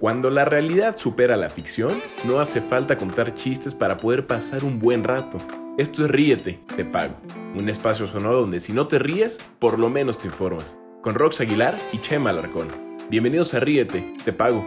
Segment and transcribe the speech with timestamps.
[0.00, 4.80] Cuando la realidad supera la ficción, no hace falta contar chistes para poder pasar un
[4.80, 5.38] buen rato.
[5.78, 7.14] Esto es Ríete, te pago.
[7.56, 10.74] Un espacio sonoro donde si no te ríes, por lo menos te informas.
[11.00, 12.66] Con Rox Aguilar y Chema Alarcón.
[13.08, 14.66] Bienvenidos a Ríete, te pago.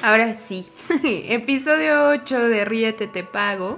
[0.00, 0.68] Ahora sí,
[1.02, 3.76] episodio 8 de Ríete, te pago.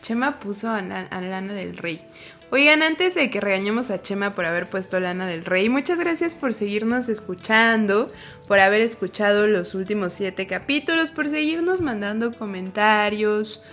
[0.00, 2.00] Chema puso a, Lana del Rey.
[2.52, 6.36] Oigan, antes de que regañemos a Chema por haber puesto Lana del Rey, muchas gracias
[6.36, 8.08] por seguirnos escuchando,
[8.46, 13.64] por haber escuchado los últimos siete capítulos, por seguirnos mandando comentarios,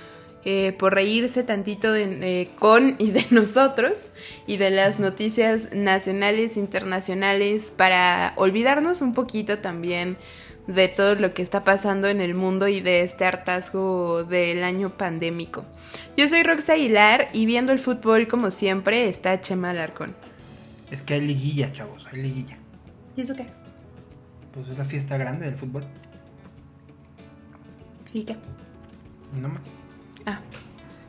[0.43, 4.11] eh, por reírse tantito de, con y de nosotros
[4.47, 10.17] y de las noticias nacionales, internacionales, para olvidarnos un poquito también
[10.67, 14.97] de todo lo que está pasando en el mundo y de este hartazgo del año
[14.97, 15.65] pandémico.
[16.15, 20.15] Yo soy Rox Aguilar y viendo el fútbol como siempre está Chema Alarcón.
[20.91, 22.57] Es que hay liguilla, chavos, hay liguilla.
[23.15, 23.47] ¿Y eso qué?
[24.53, 25.83] Pues es la fiesta grande del fútbol.
[28.13, 28.37] ¿Y qué?
[29.41, 29.61] No más.
[30.25, 30.39] Ah.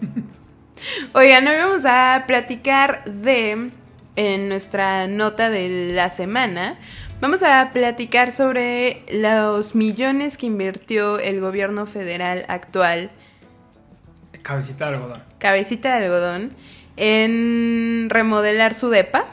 [1.12, 3.70] Oigan, hoy vamos a platicar de,
[4.16, 6.78] en nuestra nota de la semana,
[7.20, 13.10] Vamos a platicar sobre los millones que invirtió el gobierno federal actual.
[14.42, 15.22] Cabecita de algodón.
[15.38, 16.52] Cabecita de algodón.
[16.96, 19.24] En remodelar su DEPA,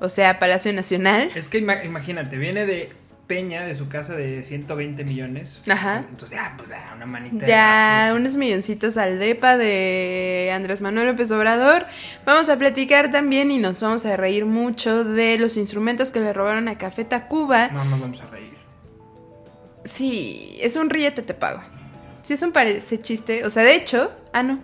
[0.00, 1.30] o sea, Palacio Nacional.
[1.34, 2.92] Es que imagínate, viene de
[3.30, 5.60] Peña de su casa de 120 millones.
[5.68, 5.98] Ajá.
[6.10, 7.46] Entonces, ya, pues ya, una manita.
[7.46, 11.86] Ya, unos milloncitos al DEPA de Andrés Manuel López Obrador.
[12.26, 16.32] Vamos a platicar también y nos vamos a reír mucho de los instrumentos que le
[16.32, 17.68] robaron a Café Tacuba.
[17.68, 18.54] No nos vamos a reír.
[19.84, 21.62] Sí, es un ríete te pago.
[22.22, 23.44] Sí, es un parece chiste.
[23.44, 24.58] O sea, de hecho, ah, no.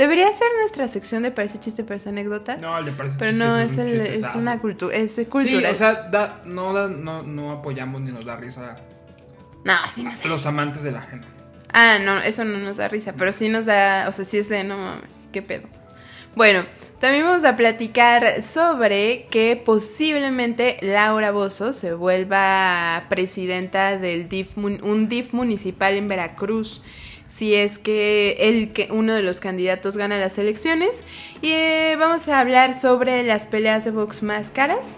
[0.00, 2.56] Debería ser nuestra sección de parece chiste, parece anécdota.
[2.56, 3.44] No, le parece Pero chiste.
[3.46, 5.74] no, es, un el, chiste, es una cultura, es Sí, cultural.
[5.74, 8.76] o sea, da- no, da- no, no apoyamos ni nos da risa
[9.62, 10.28] no, sí nos da.
[10.30, 11.28] los amantes de la gente.
[11.70, 14.48] Ah, no, eso no nos da risa, pero sí nos da, o sea, sí es
[14.48, 15.68] de, no mames, qué pedo.
[16.34, 16.64] Bueno,
[16.98, 25.08] también vamos a platicar sobre que posiblemente Laura Bozo se vuelva presidenta del DIF, un
[25.10, 26.82] DIF municipal en Veracruz.
[27.34, 31.04] Si es que, el, que uno de los candidatos gana las elecciones.
[31.40, 34.94] Y eh, vamos a hablar sobre las peleas de box más caras.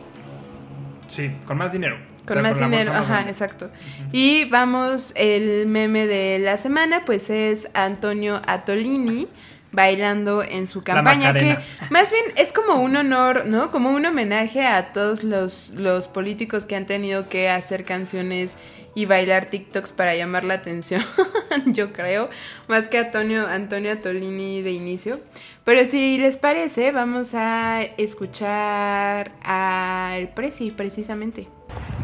[1.09, 1.99] Sí, con más dinero.
[2.27, 3.31] Con O sea, más dinero, ajá, grande.
[3.33, 3.71] exacto.
[4.13, 9.29] Y vamos, el meme de la semana, pues es Antonio Atolini
[9.73, 11.57] bailando en su campaña, que
[11.91, 13.71] más bien es como un honor, ¿no?
[13.71, 18.57] Como un homenaje a todos los, los políticos que han tenido que hacer canciones
[18.95, 21.03] y bailar TikToks para llamar la atención,
[21.67, 22.29] yo creo,
[22.69, 25.21] más que Antonio, Antonio Atolini de inicio.
[25.65, 31.49] Pero si les parece, vamos a escuchar al Prezi, precisamente.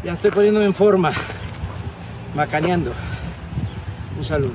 [0.03, 1.11] Ya estoy poniéndome en forma.
[2.35, 2.93] Macaneando.
[4.17, 4.53] Un saludo.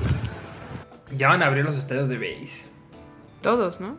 [1.15, 2.65] Ya van a abrir los estadios de base.
[3.41, 3.97] Todos, ¿no?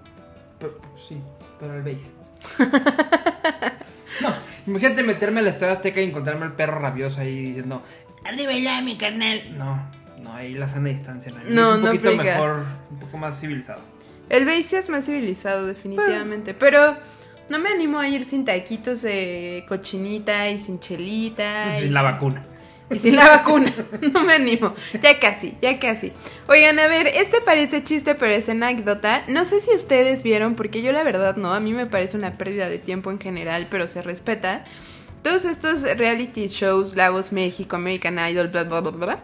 [0.59, 1.17] Pero, sí,
[1.61, 2.11] pero el base.
[4.23, 4.29] no,
[4.67, 7.83] imagínate meterme al estadio Azteca y encontrarme al perro rabioso ahí diciendo,
[8.29, 9.57] ¡Ande bailar mi carnal!
[9.57, 9.91] No,
[10.23, 11.33] no, ahí la sana distancia.
[11.33, 11.39] ¿no?
[11.49, 12.25] No, es un no poquito aplica.
[12.25, 13.81] mejor, un poco más civilizado.
[14.29, 16.53] El base es más civilizado, definitivamente.
[16.55, 16.97] Pero
[17.49, 21.79] no me animo a ir sin taquitos de cochinita y sin chelita.
[21.79, 22.45] y Sin la vacuna.
[22.91, 23.73] Y sin la vacuna.
[24.13, 24.75] No me animo.
[25.01, 26.13] Ya casi, ya casi.
[26.49, 29.23] Oigan, a ver, este parece chiste, pero es anécdota.
[29.29, 31.53] No sé si ustedes vieron, porque yo la verdad no.
[31.55, 34.65] A mí me parece una pérdida de tiempo en general, pero se respeta.
[35.27, 39.19] Todos estos reality shows, La Voz México, American Idol, bla, bla, bla, bla, bla,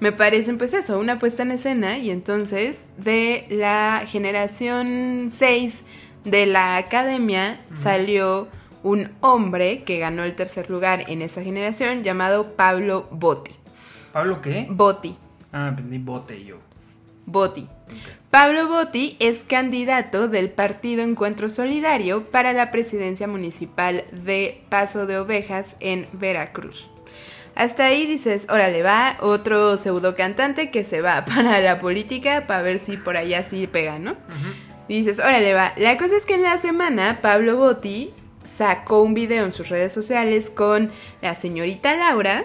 [0.00, 1.96] me parecen pues eso, una puesta en escena.
[1.96, 5.84] Y entonces, de la generación 6
[6.26, 8.48] de la academia, salió
[8.82, 13.52] un hombre que ganó el tercer lugar en esa generación llamado Pablo Botti.
[14.12, 14.66] ¿Pablo qué?
[14.68, 15.16] Botti.
[15.52, 16.56] Ah, aprendí bote yo.
[17.26, 17.68] Botti.
[18.30, 25.18] Pablo Botti es candidato del Partido Encuentro Solidario para la presidencia municipal de Paso de
[25.18, 26.88] Ovejas en Veracruz.
[27.54, 32.62] Hasta ahí dices, órale, va otro pseudo cantante que se va para la política para
[32.62, 34.16] ver si por allá sí pega, ¿no?
[34.88, 35.72] Dices, órale, va.
[35.76, 38.12] La cosa es que en la semana Pablo Botti
[38.44, 40.90] sacó un video en sus redes sociales con
[41.22, 42.44] la señorita Laura.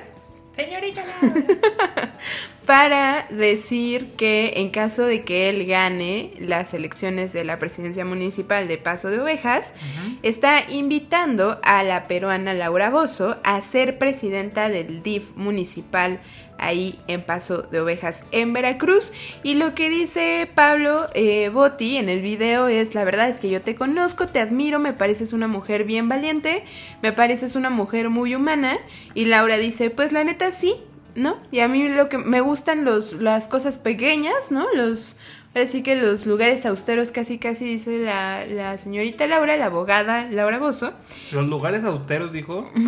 [0.55, 2.13] Señorita Laura.
[2.65, 8.67] para decir que en caso de que él gane las elecciones de la presidencia municipal
[8.67, 9.73] de Paso de Ovejas,
[10.21, 16.19] está invitando a la peruana Laura Bozo a ser presidenta del DIF municipal
[16.61, 19.11] ahí en Paso de Ovejas en Veracruz.
[19.43, 23.49] Y lo que dice Pablo eh, Botti en el video es, la verdad es que
[23.49, 26.63] yo te conozco, te admiro, me pareces una mujer bien valiente,
[27.01, 28.77] me pareces una mujer muy humana.
[29.15, 30.75] Y Laura dice, pues la neta sí,
[31.15, 31.37] ¿no?
[31.51, 34.67] Y a mí lo que me gustan los, las cosas pequeñas, ¿no?
[34.73, 35.17] Los,
[35.55, 40.59] así que los lugares austeros, casi casi dice la, la señorita Laura, la abogada Laura
[40.59, 40.93] Bozo.
[41.31, 42.69] Los lugares austeros, dijo.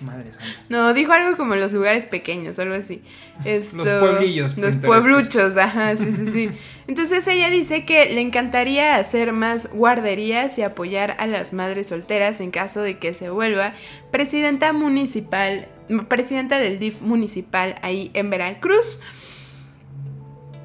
[0.00, 0.46] Madre santa.
[0.68, 3.02] No, dijo algo como los lugares pequeños, algo así.
[3.44, 6.50] Esto, Los pueblillos Los puebluchos, ajá, sí, sí, sí.
[6.86, 12.40] Entonces ella dice que le encantaría hacer más guarderías y apoyar a las madres solteras
[12.40, 13.74] en caso de que se vuelva
[14.10, 15.68] presidenta municipal,
[16.08, 19.00] presidenta del DIF municipal ahí en Veracruz.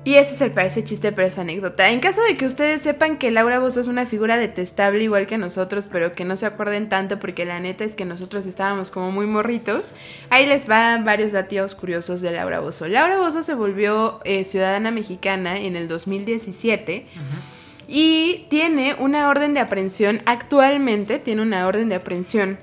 [0.05, 1.89] Y ese es el parece chiste, pero es anécdota.
[1.89, 5.37] En caso de que ustedes sepan que Laura Bozo es una figura detestable igual que
[5.37, 9.11] nosotros, pero que no se acuerden tanto porque la neta es que nosotros estábamos como
[9.11, 9.93] muy morritos,
[10.29, 12.89] ahí les van varios datos curiosos de Laura Bozo.
[12.89, 17.05] Laura Bozo se volvió eh, ciudadana mexicana en el 2017
[17.87, 22.57] y tiene una orden de aprehensión, actualmente tiene una orden de aprehensión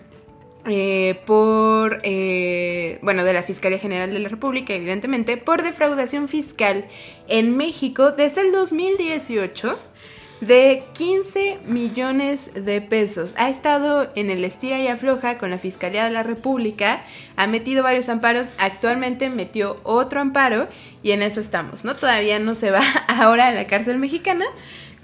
[0.70, 6.86] eh, por, eh, bueno, de la Fiscalía General de la República, evidentemente, por defraudación fiscal
[7.28, 9.78] en México desde el 2018
[10.40, 13.34] de 15 millones de pesos.
[13.36, 17.02] Ha estado en el estira y afloja con la Fiscalía de la República,
[17.36, 20.68] ha metido varios amparos, actualmente metió otro amparo
[21.02, 21.96] y en eso estamos, ¿no?
[21.96, 24.46] Todavía no se va ahora a la cárcel mexicana,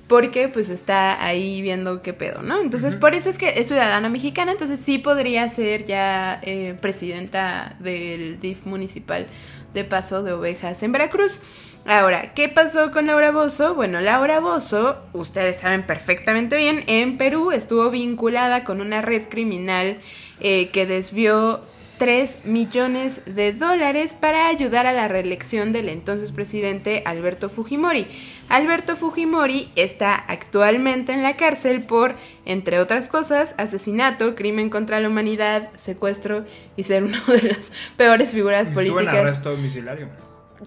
[0.09, 2.61] porque pues está ahí viendo qué pedo, ¿no?
[2.61, 7.77] Entonces por eso es que es ciudadana mexicana, entonces sí podría ser ya eh, presidenta
[7.81, 9.27] del DIF municipal
[9.75, 11.41] de Paso de Ovejas en Veracruz.
[11.85, 13.75] Ahora, ¿qué pasó con Laura Bozo?
[13.75, 19.99] Bueno, Laura Bozo, ustedes saben perfectamente bien, en Perú estuvo vinculada con una red criminal
[20.41, 21.61] eh, que desvió
[21.99, 28.07] 3 millones de dólares para ayudar a la reelección del entonces presidente Alberto Fujimori.
[28.49, 32.15] Alberto Fujimori está actualmente en la cárcel por,
[32.45, 36.45] entre otras cosas, asesinato, crimen contra la humanidad, secuestro
[36.77, 39.41] y ser una de las peores figuras políticas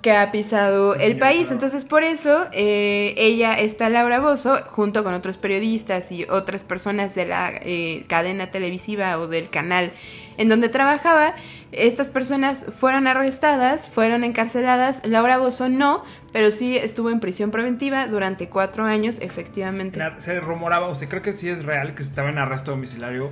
[0.01, 1.51] que ha pisado el país.
[1.51, 7.15] Entonces, por eso, eh, ella está Laura Bozo, junto con otros periodistas y otras personas
[7.15, 9.91] de la eh, cadena televisiva o del canal
[10.37, 11.35] en donde trabajaba.
[11.71, 15.05] Estas personas fueron arrestadas, fueron encarceladas.
[15.05, 19.99] Laura Bozo no, pero sí estuvo en prisión preventiva durante cuatro años, efectivamente.
[20.19, 23.31] Se rumoraba, o sea, creo que sí es real que estaba en arresto domiciliario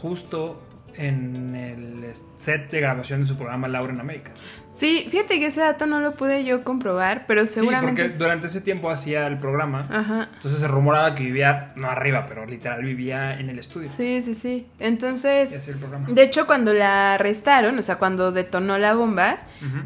[0.00, 0.60] justo
[0.98, 4.32] en el set de grabación de su programa Laura en América.
[4.70, 8.02] Sí, fíjate que ese dato no lo pude yo comprobar, pero seguramente...
[8.02, 9.86] Sí, porque durante ese tiempo hacía el programa.
[9.90, 10.28] Ajá.
[10.34, 13.88] Entonces se rumoraba que vivía, no arriba, pero literal vivía en el estudio.
[13.88, 14.66] Sí, sí, sí.
[14.78, 15.66] Entonces...
[15.68, 16.06] El programa.
[16.08, 19.38] De hecho, cuando la arrestaron, o sea, cuando detonó la bomba,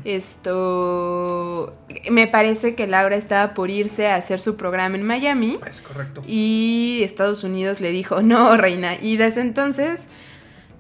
[0.05, 1.75] esto
[2.11, 6.23] me parece que Laura estaba por irse a hacer su programa en Miami Es correcto.
[6.27, 8.97] y Estados Unidos le dijo, no, reina.
[9.01, 10.11] Y desde entonces,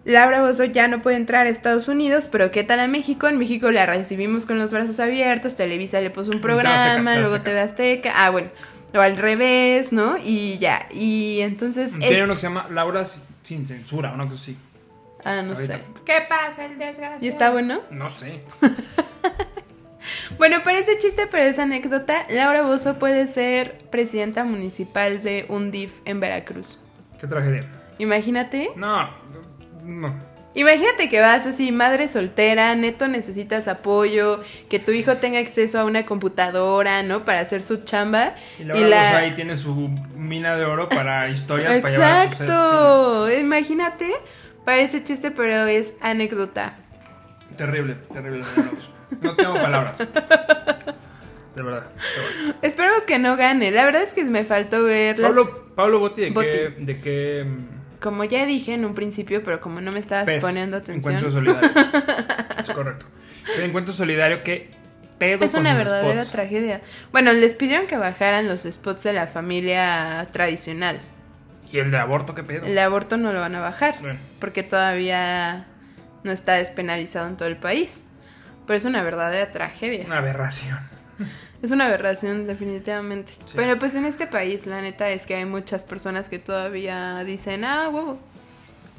[0.04, 3.28] Laura Bozo ya no puede entrar a Estados Unidos, pero ¿qué tal a México?
[3.28, 7.40] En México la recibimos con los brazos abiertos, Televisa le puso un Azteca, programa, luego.
[7.40, 8.49] TV Azteca, ah, bueno,
[8.94, 10.16] o al revés, ¿no?
[10.19, 11.93] Y ya, y entonces...
[11.99, 13.04] Tiene es- uno que se llama Laura
[13.43, 14.56] sin censura, una cosa así.
[15.25, 15.76] Ah, no Ahorita.
[15.76, 15.82] sé.
[16.05, 17.25] ¿Qué pasa el desgraciado?
[17.25, 17.81] ¿Y está bueno?
[17.90, 18.40] No sé.
[20.37, 22.26] Bueno, parece chiste, pero es anécdota.
[22.28, 26.81] Laura Bozo puede ser presidenta municipal de un DIF en Veracruz.
[27.20, 27.67] Qué tragedia.
[27.98, 28.70] Imagínate.
[28.74, 29.08] No,
[29.82, 30.32] no.
[30.55, 35.84] Imagínate que vas así, madre soltera, neto necesitas apoyo, que tu hijo tenga acceso a
[35.84, 37.24] una computadora, ¿no?
[37.24, 38.34] Para hacer su chamba.
[38.58, 42.36] Y Laura Bozo ahí tiene su mina de oro para historias para llevar a su
[42.36, 43.31] set, Exacto.
[43.32, 44.12] Imagínate.
[44.67, 46.74] Parece chiste, pero es anécdota.
[47.56, 48.44] Terrible, terrible.
[49.20, 49.98] No tengo palabras.
[49.98, 51.86] De verdad.
[51.91, 52.55] bueno.
[52.62, 53.70] Esperemos que no gane.
[53.70, 55.31] La verdad es que me faltó ver las...
[55.31, 56.48] Pablo, Pablo Botti, ¿de Botti.
[56.51, 60.28] qué, de qué mm, Como ya dije en un principio, pero como no me estabas
[60.40, 61.14] poniendo atención.
[61.14, 61.70] Encuentro solidario.
[62.58, 63.06] es correcto.
[63.56, 64.70] El encuentro solidario que
[65.18, 66.32] pedo Es con una verdadera spots?
[66.32, 66.80] tragedia.
[67.12, 71.00] Bueno, les pidieron que bajaran los spots de la familia tradicional.
[71.72, 72.66] Y el de aborto, qué pedo.
[72.66, 74.18] El aborto no lo van a bajar Bueno.
[74.40, 75.66] porque todavía
[76.24, 78.04] no está despenalizado en todo el país.
[78.66, 80.04] Pero es una verdadera tragedia.
[80.06, 80.78] Una aberración.
[81.62, 83.32] Es una aberración definitivamente.
[83.46, 83.52] Sí.
[83.54, 87.64] Pero pues en este país la neta es que hay muchas personas que todavía dicen,
[87.64, 88.19] ah, huevo.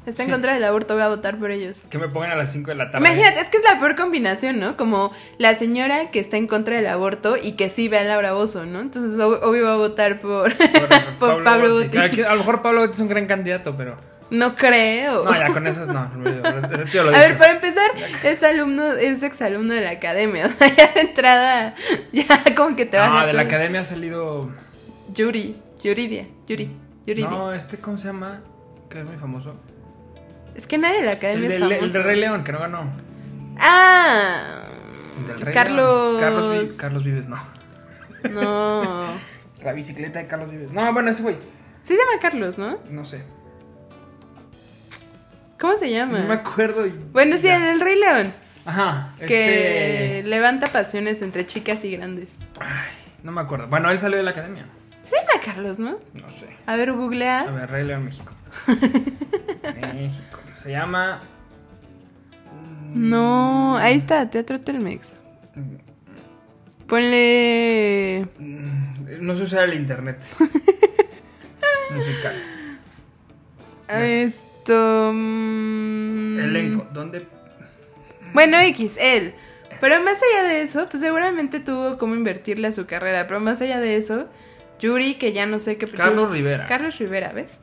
[0.06, 0.32] está en Sí.
[0.32, 1.86] contra del aborto, voy a votar por ellos.
[1.88, 3.06] Que me pongan a las 5 de la tarde.
[3.06, 4.76] Imagínate, es que es la peor combinación, ¿no?
[4.76, 8.32] Como la señora que está en contra del aborto y que sí ve a Laura
[8.32, 8.80] Bozo, ¿no?
[8.82, 12.80] Entonces, ob- obvio va a votar por, Por, por Pablo, que a lo mejor Pablo
[12.82, 13.96] Botti es un gran candidato, pero.
[14.38, 15.24] No creo.
[15.24, 16.10] No, ya con esas no.
[16.16, 17.90] lo A ver, para empezar,
[18.24, 20.46] es alumno, es exalumno de la academia.
[20.46, 21.74] O sea, ya de entrada,
[22.12, 22.26] ya
[22.56, 23.26] como que te van No, a.
[23.26, 24.50] de la academia ha salido.
[25.12, 26.70] Yuri, Yuridia, Yuri,
[27.06, 27.30] Yuridia.
[27.30, 28.40] No, este, ¿cómo se llama?
[28.88, 29.54] Que es muy famoso.
[30.54, 31.98] Es que nadie de la El academia de, es el famoso.
[31.98, 32.92] de Rey León, que no ganó.
[33.58, 34.62] Ah,
[35.20, 36.08] El del Rey Carlos.
[36.12, 36.20] León.
[36.20, 36.72] Carlos Vives.
[36.76, 37.36] Carlos Vives, no.
[38.30, 39.04] No.
[39.64, 40.70] La bicicleta de Carlos Vives.
[40.70, 41.36] No, bueno, ese güey.
[41.82, 42.78] Sí se llama Carlos, ¿no?
[42.90, 43.22] No sé.
[45.64, 46.18] ¿Cómo se llama?
[46.18, 46.84] No me acuerdo.
[47.14, 47.72] Bueno, sí, ya.
[47.72, 48.34] el Rey León.
[48.66, 49.14] Ajá.
[49.18, 50.28] Que Este.
[50.28, 52.36] levanta pasiones entre chicas y grandes.
[52.60, 52.92] Ay,
[53.22, 53.68] no me acuerdo.
[53.68, 54.66] Bueno, él salió de la academia.
[55.04, 55.92] Se llama Carlos, ¿no?
[56.12, 56.48] No sé.
[56.66, 57.44] A ver, A googlea.
[57.44, 58.34] ver, Rey León, México.
[59.94, 60.38] México.
[60.56, 61.22] Se llama.
[62.92, 65.14] No, ahí está, Teatro Telmex.
[66.86, 68.28] Ponle.
[68.38, 70.18] mm, No sé usar el internet.
[71.90, 72.34] Musical.
[74.64, 75.10] Esto.
[75.12, 76.86] mm, Elenco.
[76.90, 77.26] ¿Dónde?
[78.32, 79.34] Bueno, X, él.
[79.78, 83.26] Pero más allá de eso, pues seguramente tuvo cómo invertirle a su carrera.
[83.26, 84.26] Pero más allá de eso,
[84.80, 85.86] Yuri, que ya no sé qué.
[85.86, 86.64] Carlos Rivera.
[86.64, 87.58] Carlos Rivera, ¿ves?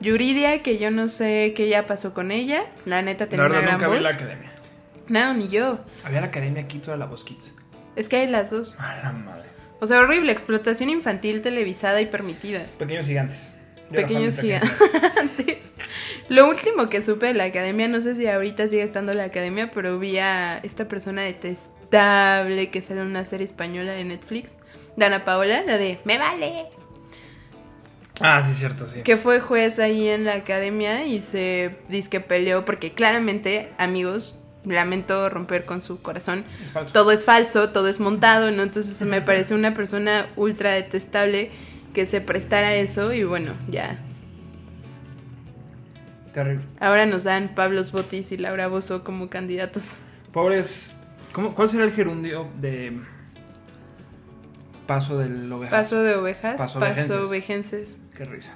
[0.00, 2.64] Yuridia, que yo no sé qué ya pasó con ella.
[2.84, 4.02] La neta La tenía una gran nunca vi voz.
[4.02, 4.52] la academia.
[5.06, 5.78] No, ni yo.
[6.02, 7.54] Había la academia aquí toda la voz kids.
[7.94, 8.76] Es que hay las dos.
[8.80, 9.48] A la madre.
[9.78, 12.64] O sea, horrible, explotación infantil televisada y permitida.
[12.78, 13.54] Pequeños gigantes.
[13.90, 15.72] Pequeños gigantes.
[16.28, 19.70] Lo último que supe de la academia, no sé si ahorita sigue estando la academia,
[19.72, 24.56] pero vi a esta persona detestable que sale en una serie española de Netflix,
[24.96, 26.66] Dana Paola, la de Me vale,
[28.20, 29.00] Ah, sí, cierto, sí.
[29.02, 31.76] que fue juez ahí en la academia y se
[32.10, 36.44] que peleó porque claramente, amigos, lamento romper con su corazón,
[36.84, 38.62] Es todo es falso, todo es montado, ¿no?
[38.62, 41.50] Entonces me parece una persona ultra detestable
[41.94, 43.98] que se prestara eso y bueno, ya.
[46.32, 46.64] Terrible.
[46.78, 49.98] Ahora nos dan Pablos Botis y Laura Bozo como candidatos.
[50.32, 50.96] Pobres.
[51.32, 52.96] ¿cómo, ¿Cuál será el gerundio de.
[54.86, 55.70] Paso del ovejas?
[55.82, 57.16] Paso de ovejas, Paso paso, ovejenses.
[57.16, 57.98] ovejenses.
[58.16, 58.52] Qué risa.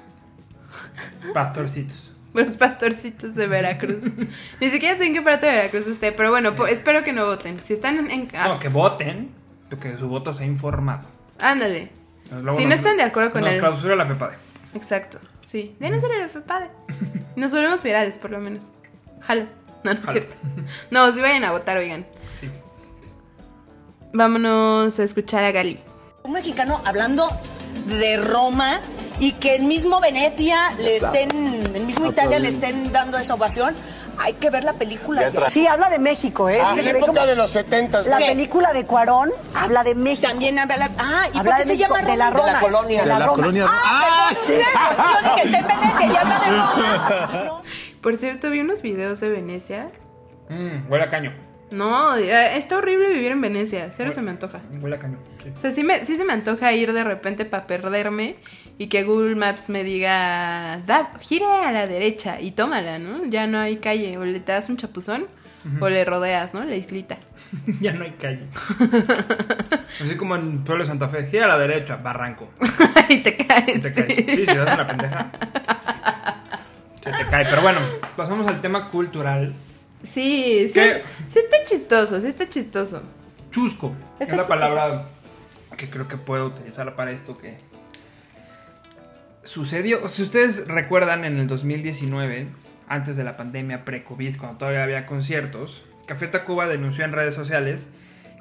[1.32, 2.10] Pastorcitos.
[2.34, 4.04] Los pastorcitos de Veracruz.
[4.60, 7.26] Ni siquiera sé en qué parte de Veracruz esté, pero bueno, po- espero que no
[7.26, 7.60] voten.
[7.62, 8.10] Si están en...
[8.10, 9.30] en- No, que voten.
[9.80, 11.08] Que su voto sea informado.
[11.38, 11.90] Ándale.
[12.30, 13.58] Luego Si no nos- están de acuerdo con nos él.
[13.60, 14.36] clausura la FEPADE.
[14.74, 15.76] Exacto, sí.
[15.78, 16.68] Denos el FEPADE.
[17.36, 18.70] Nos volvemos virales, por lo menos.
[19.20, 19.46] Jalo.
[19.84, 20.12] No, no es Jalo.
[20.12, 20.36] cierto.
[20.90, 22.06] No, si vayan a votar, oigan.
[22.40, 22.48] Sí.
[24.12, 25.80] Vámonos a escuchar a Gali.
[26.22, 27.28] Un mexicano hablando
[27.86, 28.80] de Roma
[29.18, 31.30] y que el mismo Venecia le estén,
[31.74, 33.74] el mismo Italia le estén dando esa ovación.
[34.18, 35.30] Hay que ver la película.
[35.50, 36.58] Sí, habla de México, ¿eh?
[36.76, 38.26] Es la época como- de los 70 La ¿Qué?
[38.26, 40.28] película de Cuarón habla de México.
[40.28, 40.90] También habla la...
[40.98, 42.38] Ah, ¿y habla por qué de se México, llama de la Roma?
[42.46, 42.52] Roma.
[42.52, 43.00] la colonia.
[43.02, 43.36] de la, De la Roma.
[43.36, 43.66] colonia.
[43.68, 44.62] Ah, perdón,
[45.24, 47.60] yo dije, está en Venecia y habla de Roma.
[48.02, 49.90] Por cierto, vi unos videos de Venecia.
[50.48, 51.32] Mm, huele a caño.
[51.74, 53.90] No, eh, está horrible vivir en Venecia.
[53.92, 54.60] Cero se me antoja.
[54.80, 55.18] Huele caño.
[55.42, 55.50] sí.
[55.56, 58.36] O sea, sí, me, sí se me antoja ir de repente para perderme
[58.78, 63.24] y que Google Maps me diga, da, gire a la derecha y tómala, ¿no?
[63.26, 64.16] Ya no hay calle.
[64.18, 65.26] O le te das un chapuzón
[65.80, 66.62] o le rodeas, ¿no?
[66.64, 67.16] La islita.
[67.80, 68.46] ya no hay calle.
[70.00, 71.26] Así como en Pueblo de Santa Fe.
[71.26, 72.50] Gira a la derecha, barranco.
[73.08, 73.78] y te caes.
[73.78, 74.02] Y te sí.
[74.02, 74.24] caes.
[74.26, 75.32] Sí, si das una pendeja.
[77.02, 77.44] Se te cae.
[77.46, 77.80] Pero bueno,
[78.16, 79.52] pasamos al tema cultural.
[80.04, 80.80] Sí, sí,
[81.28, 83.02] sí está chistoso, sí está chistoso.
[83.50, 83.94] Chusco.
[84.20, 84.48] Está es la chistoso.
[84.48, 85.06] palabra
[85.76, 87.56] que creo que puedo utilizar para esto que
[89.42, 90.06] sucedió.
[90.08, 92.46] Si ustedes recuerdan en el 2019,
[92.88, 97.88] antes de la pandemia pre-COVID, cuando todavía había conciertos, Café Tacuba denunció en redes sociales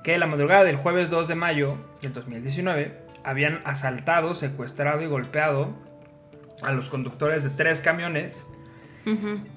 [0.03, 2.93] que la madrugada del jueves 2 de mayo del 2019
[3.23, 5.73] habían asaltado, secuestrado y golpeado
[6.61, 8.45] a los conductores de tres camiones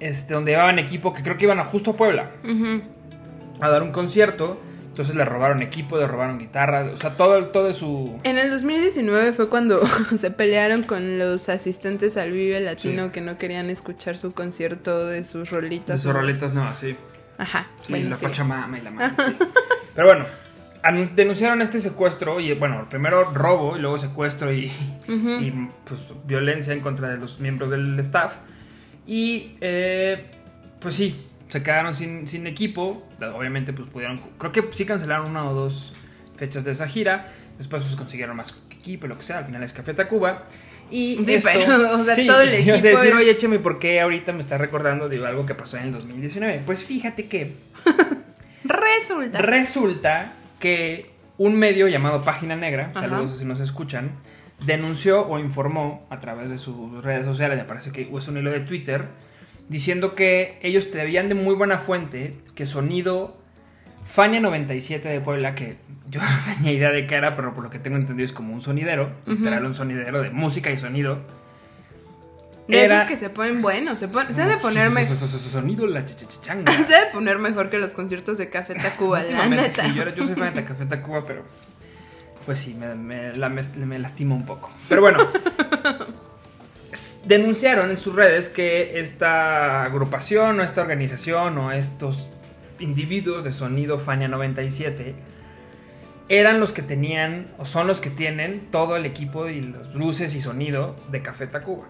[0.00, 2.30] Este, donde llevaban equipo que creo que iban a justo a Puebla
[3.60, 4.60] a dar un concierto.
[4.88, 8.18] Entonces le robaron equipo, le robaron guitarra, o sea, todo, todo de su...
[8.24, 9.86] En el 2019 fue cuando
[10.16, 13.10] se pelearon con los asistentes al Vive Latino Sí.
[13.12, 15.98] que no querían escuchar su concierto de sus rolitas.
[15.98, 16.96] De sus rolitas nuevas, sí.
[17.36, 17.66] Ajá.
[17.82, 18.24] Sí, bueno, la sí.
[18.24, 19.36] Pachamama y la madre, sí.
[19.94, 20.24] Pero bueno,
[21.14, 24.72] denunciaron este secuestro y, bueno, primero robo y luego secuestro y,
[25.08, 28.32] y, pues, violencia en contra de los miembros del staff.
[29.06, 30.25] Y, eh,
[30.80, 33.06] pues sí, se quedaron sin, sin equipo.
[33.34, 35.92] Obviamente, pues pudieron, creo que sí cancelaron una o dos
[36.36, 37.26] fechas de esa gira.
[37.58, 39.38] Después, pues consiguieron más equipo, lo que sea.
[39.38, 40.44] Al final es Café Tacuba.
[40.90, 43.78] Y Sí, esto- pero, o sea, sí, todo el yo equipo decir, oye, échame, ¿por
[43.78, 46.62] qué ahorita me estás recordando de algo que pasó en el 2019?
[46.64, 47.54] Pues fíjate que
[48.64, 49.38] Resulta.
[49.42, 53.08] Resulta que un medio llamado Página Negra, Ajá.
[53.08, 54.10] saludos si nos escuchan,
[54.64, 58.50] denunció o informó a través de sus redes sociales, me parece que es un hilo
[58.50, 59.04] de Twitter,
[59.68, 63.36] diciendo que ellos tenían de muy buena fuente que sonido
[64.04, 65.76] Fania 97 de Puebla, que
[66.08, 68.54] yo no tenía idea de qué era, pero por lo que tengo entendido es como
[68.54, 71.18] un sonidero, literal un sonidero de música y sonido.
[72.68, 73.98] de era- esos que se ponen buenos.
[73.98, 76.72] Se, pon- se ha de poner me- Sonido la chichichanga.
[76.86, 79.84] se ha de poner mejor que los conciertos de Café Tacuba, la neta.
[79.84, 81.42] sí, yo, era- yo soy fan de Café Tacuba, pero
[82.46, 84.70] pues sí, me, me, la- me- me lastima un poco.
[84.88, 85.18] Pero bueno,
[87.24, 92.28] denunciaron en sus redes que esta agrupación o esta organización o estos
[92.78, 95.14] individuos de sonido Fania 97
[96.28, 100.34] eran los que tenían o son los que tienen todo el equipo y las luces
[100.34, 101.86] y sonido de Café Tacuba.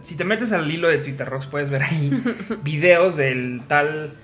[0.00, 2.10] Si te metes al hilo de Twitter Rocks puedes ver ahí
[2.62, 4.14] videos del tal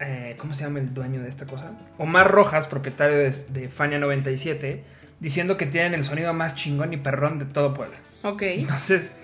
[0.00, 1.72] eh, ¿cómo se llama el dueño de esta cosa?
[1.98, 4.84] Omar Rojas, propietario de, de Fania 97,
[5.20, 7.96] diciendo que tienen el sonido más chingón y perrón de todo Puebla.
[8.22, 8.42] Ok.
[8.42, 9.16] Entonces,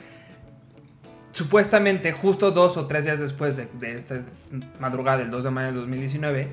[1.32, 4.20] supuestamente, justo dos o tres días después de, de esta
[4.78, 6.48] madrugada del 2 de mayo de 2019,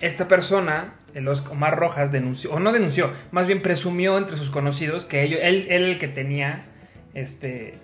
[0.00, 5.04] esta persona, el Omar Rojas, denunció, o no denunció, más bien presumió entre sus conocidos
[5.04, 6.64] que ellos, él, él el que tenía
[7.14, 7.78] este,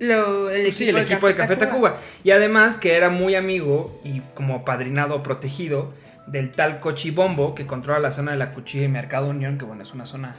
[0.00, 1.96] Lo- el, pues sí, el equipo de Café Tacuba.
[2.24, 5.92] Y además que era muy amigo y como padrinado protegido
[6.26, 9.82] del tal Cochibombo que controla la zona de la Cuchilla y Mercado Unión, que bueno,
[9.82, 10.36] es una zona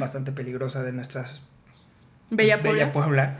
[0.00, 1.40] bastante peligrosa de nuestras
[2.30, 2.92] Bella Puebla.
[2.92, 3.36] Puebla.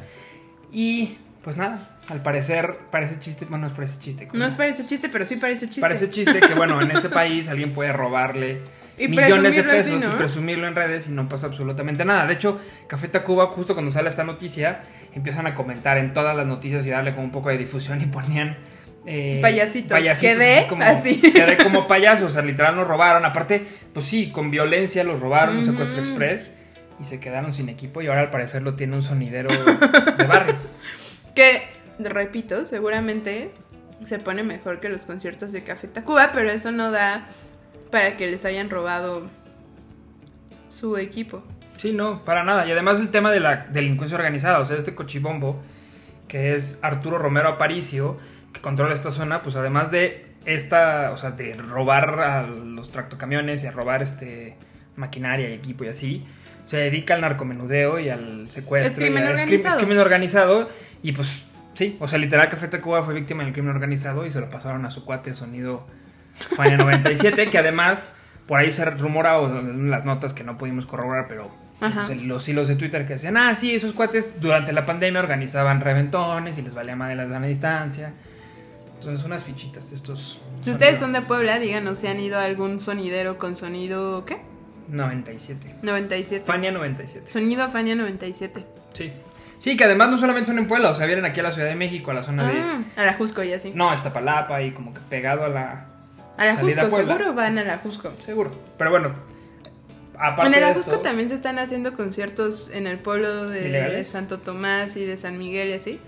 [0.73, 4.29] Y pues nada, al parecer parece chiste, bueno, no es parece chiste.
[4.29, 5.81] como- No es parece chiste, pero sí parece chiste.
[5.81, 8.61] Parece chiste que bueno, en este país alguien puede robarle
[9.05, 10.15] Y millones de así, pesos ¿no?
[10.15, 12.27] y presumirlo en redes y no pasa absolutamente nada.
[12.27, 14.83] De hecho, Café Tacuba, justo cuando sale esta noticia,
[15.15, 18.07] empiezan a comentar en todas las noticias y darle como un poco de difusión y
[18.07, 18.57] ponían...
[19.07, 19.99] eh, Payasitos.
[20.21, 21.21] Quedé así como, así.
[21.33, 23.25] Quedé como payasos, o sea, literal nos robaron.
[23.25, 23.65] Aparte,
[23.95, 26.09] pues sí, con violencia los robaron, un secuestro Ujú.
[26.09, 26.55] express
[27.01, 30.57] y se quedaron sin equipo y ahora al parecer lo tiene un sonidero de barrio.
[31.35, 31.63] Que,
[31.99, 33.53] repito, seguramente
[34.05, 37.27] se pone mejor que los conciertos de Café Tacuba, pero eso no da
[37.91, 39.27] para que les hayan robado
[40.69, 41.43] su equipo.
[41.77, 42.67] Sí, no, para nada.
[42.67, 45.61] Y además el tema de la delincuencia organizada, o sea, este cochibombo,
[46.29, 48.19] que es Arturo Romero Aparicio,
[48.53, 53.65] que controla esta zona, pues además de esta, o sea, de robar a los tractocamiones
[53.65, 54.57] y a robar este
[54.97, 56.27] maquinaria y equipo y así,
[56.67, 58.93] se dedica al narcomenudeo y al secuestro.
[58.93, 59.75] Es crimen y al- cri- organizado.
[59.79, 60.69] es crimen organizado
[61.03, 64.41] y pues sí, o sea, literal Café Tacuba fue víctima del crimen organizado y se
[64.41, 65.87] lo pasaron a su cuate sonido
[66.35, 68.17] Fania 97, que además
[68.47, 72.69] por ahí se rumora o las notas que no pudimos corroborar, pero pues, los hilos
[72.69, 76.75] de Twitter que decían, ah, sí, esos cuates durante la pandemia organizaban reventones y les
[76.75, 78.13] valía madre la sana distancia.
[78.99, 80.41] Entonces, unas fichitas de estos.
[80.61, 84.43] Si ustedes son de Puebla, díganos si han ido a algún sonidero con sonido, ¿qué?
[84.89, 85.77] 97.
[85.83, 86.45] 97.
[86.45, 87.31] Fania 97.
[87.31, 88.65] Sonido Fania 97.
[88.93, 89.13] Sí.
[89.59, 91.69] Sí, que además no solamente son en Puebla, o sea, vienen aquí a la Ciudad
[91.69, 92.59] de México, a la zona de.
[92.59, 93.73] Ah, a la Jusco y así.
[93.75, 95.87] No, Iztapalapa y como que pegado a la.
[96.41, 98.13] A la Jusco, seguro van a la Jusco.
[98.19, 98.53] Seguro.
[98.79, 99.15] Pero bueno.
[100.19, 104.05] Aparte En el Ajusco esto- también se están haciendo conciertos en el pueblo de.
[104.05, 106.01] Santo Tomás y de San Miguel y así.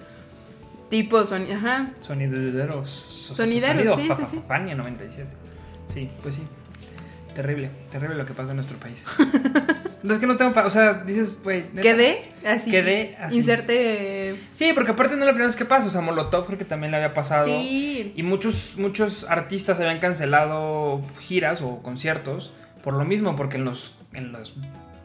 [0.90, 1.90] Tipo son, ajá.
[2.00, 2.90] Sonideros.
[2.90, 4.42] Sonideros, Sonido sí, sí, sí.
[4.46, 5.28] Fania 97.
[5.94, 6.42] Sí, pues sí.
[7.34, 9.06] Terrible, terrible lo que pasa en nuestro país.
[10.02, 11.68] no es que no tengo, pa- o sea, dices, güey.
[11.70, 12.70] Quedé así.
[12.70, 13.36] Quedé así.
[13.38, 14.34] Inserte.
[14.52, 16.64] Sí, porque aparte no es la primera vez que pasa, o sea, Molotov creo que
[16.64, 17.46] también le había pasado.
[17.46, 18.12] Sí.
[18.16, 23.94] Y muchos, muchos artistas habían cancelado giras o conciertos por lo mismo, porque en los,
[24.12, 24.54] en las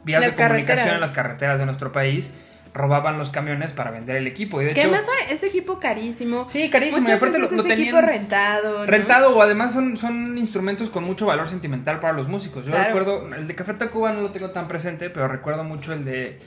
[0.03, 2.31] vías Las de comunicación, en las carreteras de nuestro país,
[2.77, 4.61] robaban los camiones para vender el equipo.
[4.61, 6.47] Y de Que hecho, además es equipo carísimo.
[6.47, 8.79] Sí, carísimo, y aparte veces lo- lo es tenían equipo rentado.
[8.79, 8.85] ¿no?
[8.85, 12.65] Rentado o además son, son instrumentos con mucho valor sentimental para los músicos.
[12.65, 12.87] Yo Claro.
[12.97, 16.37] recuerdo, el de Café Tacuba no lo tengo tan presente, pero recuerdo mucho el de,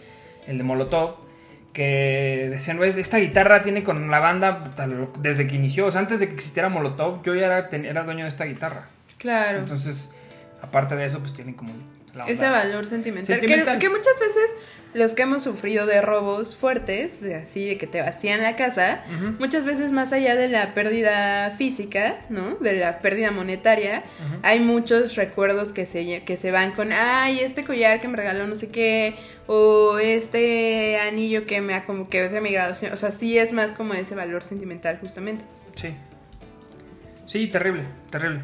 [0.47, 1.17] el de Molotov,
[1.73, 6.01] que decían, "Güey, esta guitarra tiene con la banda lo- desde que inició, o sea,
[6.01, 8.89] antes de que existiera Molotov, yo ya era, era dueño de esta guitarra.
[9.19, 9.59] Claro.
[9.59, 10.11] Entonces,
[10.63, 11.73] aparte de eso, pues tienen como...
[12.27, 13.39] Ese valor sentimental.
[13.39, 13.79] Sentimental.
[13.79, 14.51] Que, que muchas veces
[14.93, 19.05] los que hemos sufrido de robos fuertes, así de que te vacían la casa,
[19.39, 22.57] muchas veces más allá de la pérdida física, ¿no?
[22.57, 24.03] De la pérdida monetaria,
[24.43, 28.47] hay muchos recuerdos que se, que se van con, ay, este collar que me regaló
[28.47, 29.15] no sé qué,
[29.47, 32.93] o este anillo que me ha como que es de mi graduación.
[32.93, 35.45] O sea, sí es más como ese valor sentimental justamente.
[35.77, 35.95] Sí.
[37.27, 38.43] Sí, terrible, terrible.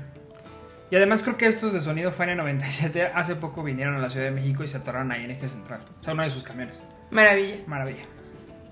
[0.90, 4.26] Y además creo que estos de sonido Fania 97 hace poco vinieron a la Ciudad
[4.26, 5.80] de México y se atoraron ahí en Eje Central.
[6.00, 6.80] O sea, uno de sus camiones.
[7.10, 7.56] Maravilla.
[7.66, 8.02] Maravilla.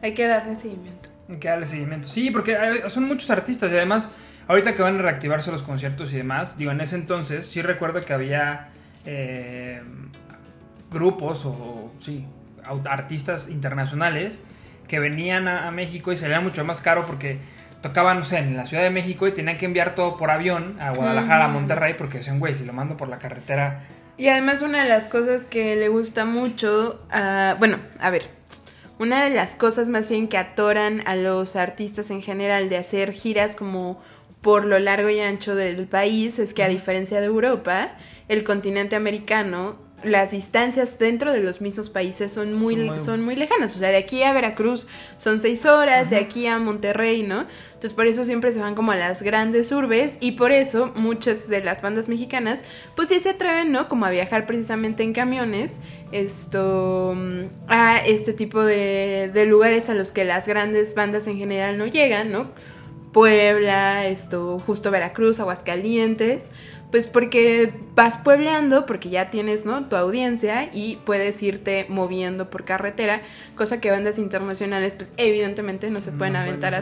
[0.02, 1.08] Hay que darle seguimiento.
[1.28, 2.06] Hay que darle seguimiento.
[2.08, 4.12] Sí, porque hay- son muchos artistas y además,
[4.46, 8.00] ahorita que van a reactivarse los conciertos y demás, digo, en ese entonces sí recuerdo
[8.00, 8.68] que había
[9.06, 9.82] eh,
[10.90, 12.26] grupos o, sí,
[12.88, 14.42] artistas internacionales
[14.88, 17.38] que venían a, a México y salía mucho más caro porque
[17.84, 20.80] tocaban, no sé, en la Ciudad de México y tenían que enviar todo por avión
[20.80, 23.82] a Guadalajara, a Monterrey, porque decían, güey, si lo mando por la carretera,
[24.16, 28.22] Y además una de las cosas que le gusta mucho, a- bueno, a ver,
[28.98, 33.12] una de las cosas más bien que atoran a los artistas en general de hacer
[33.12, 34.00] giras como
[34.40, 37.88] por lo largo y ancho del país es que a diferencia de Europa,
[38.28, 43.36] el continente americano, las distancias dentro de los mismos países son muy, Muy- son muy
[43.36, 43.74] lejanas.
[43.74, 47.46] O sea, de aquí a Veracruz son seis horas, de aquí a Monterrey, ¿no?
[47.84, 51.50] Entonces por eso siempre se van como a las grandes urbes y por eso muchas
[51.50, 52.62] de las bandas mexicanas
[52.96, 53.88] pues sí se atreven, ¿no?
[53.88, 59.94] Como a viajar precisamente en camiones esto mm, a este tipo de, de lugares a
[59.94, 62.52] los que las grandes bandas en general no llegan, ¿no?
[63.12, 66.52] Puebla, esto, justo Veracruz, Aguascalientes,
[66.90, 69.90] pues porque vas puebleando, porque ya tienes, ¿no?
[69.90, 73.20] Tu audiencia y puedes irte moviendo por carretera,
[73.56, 76.80] cosa que bandas internacionales, pues evidentemente no se pueden No aventar a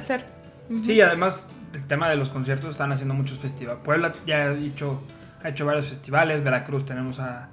[0.62, 0.94] pueden hacer.
[0.94, 3.82] Sí, y además el tema de los conciertos están haciendo muchos festivales.
[3.84, 5.02] Puebla ya ha hecho,
[5.42, 6.42] ha hecho varios festivales.
[6.42, 7.48] Veracruz tenemos a.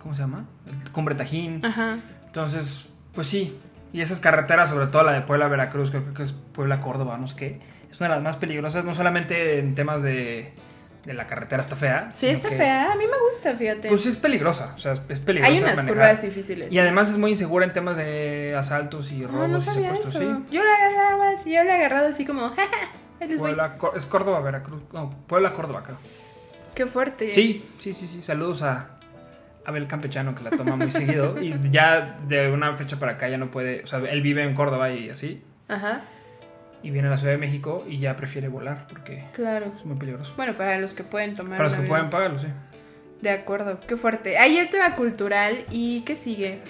[0.00, 0.44] ¿Cómo se llama?
[0.66, 1.64] El Cumbre Tajín.
[1.64, 1.98] Ajá.
[2.26, 3.58] Entonces, pues sí.
[3.92, 7.26] Y esas carreteras, sobre todo la de Puebla Veracruz, creo que es Puebla Córdoba, no
[7.26, 7.60] sé qué.
[7.90, 10.52] Es una de las más peligrosas, no solamente en temas de
[11.14, 12.10] la carretera está fea.
[12.12, 12.92] Sí, está que, fea.
[12.92, 13.88] A mí me gusta, fíjate.
[13.88, 15.52] Pues es peligrosa, o sea, es peligrosa.
[15.52, 15.94] Hay unas manejar.
[15.94, 16.72] curvas difíciles.
[16.72, 19.90] Y además es muy insegura en temas de asaltos y No, robos no y sabía
[19.94, 20.36] secuestros, eso.
[20.48, 20.54] sí.
[20.56, 22.52] Yo la agarraba así, yo la he agarrado así como.
[23.38, 24.82] Puebla, es Córdoba, Veracruz.
[24.92, 25.96] No, Puebla, Córdoba, creo.
[26.74, 27.32] Qué fuerte.
[27.34, 28.20] Sí, sí, sí, sí.
[28.20, 28.90] Saludos a
[29.64, 31.40] Abel Campechano que la toma muy seguido.
[31.40, 33.82] Y ya de una fecha para acá ya no puede.
[33.84, 35.42] O sea, él vive en Córdoba y así.
[35.68, 36.02] Ajá,
[36.86, 39.72] Y viene a la Ciudad de México y ya prefiere volar porque claro.
[39.76, 40.32] es muy peligroso.
[40.36, 41.56] Bueno, para los que pueden tomar.
[41.58, 41.88] Para los que avión.
[41.88, 42.46] pueden pagarlo, sí.
[43.20, 44.38] De acuerdo, qué fuerte.
[44.38, 46.60] Ahí el tema cultural y ¿qué sigue?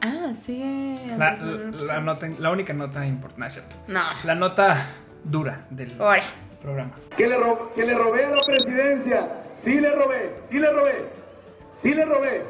[0.00, 1.00] Ah, sigue.
[1.18, 3.74] La, la, nota, la única nota importante, no es cierto.
[3.88, 4.02] No.
[4.24, 4.86] La nota
[5.24, 5.90] dura del
[6.60, 6.92] programa.
[7.16, 9.28] que le, ro- que le robé a la presidencia.
[9.56, 11.06] Sí le robé, sí le robé,
[11.82, 12.44] sí le robé.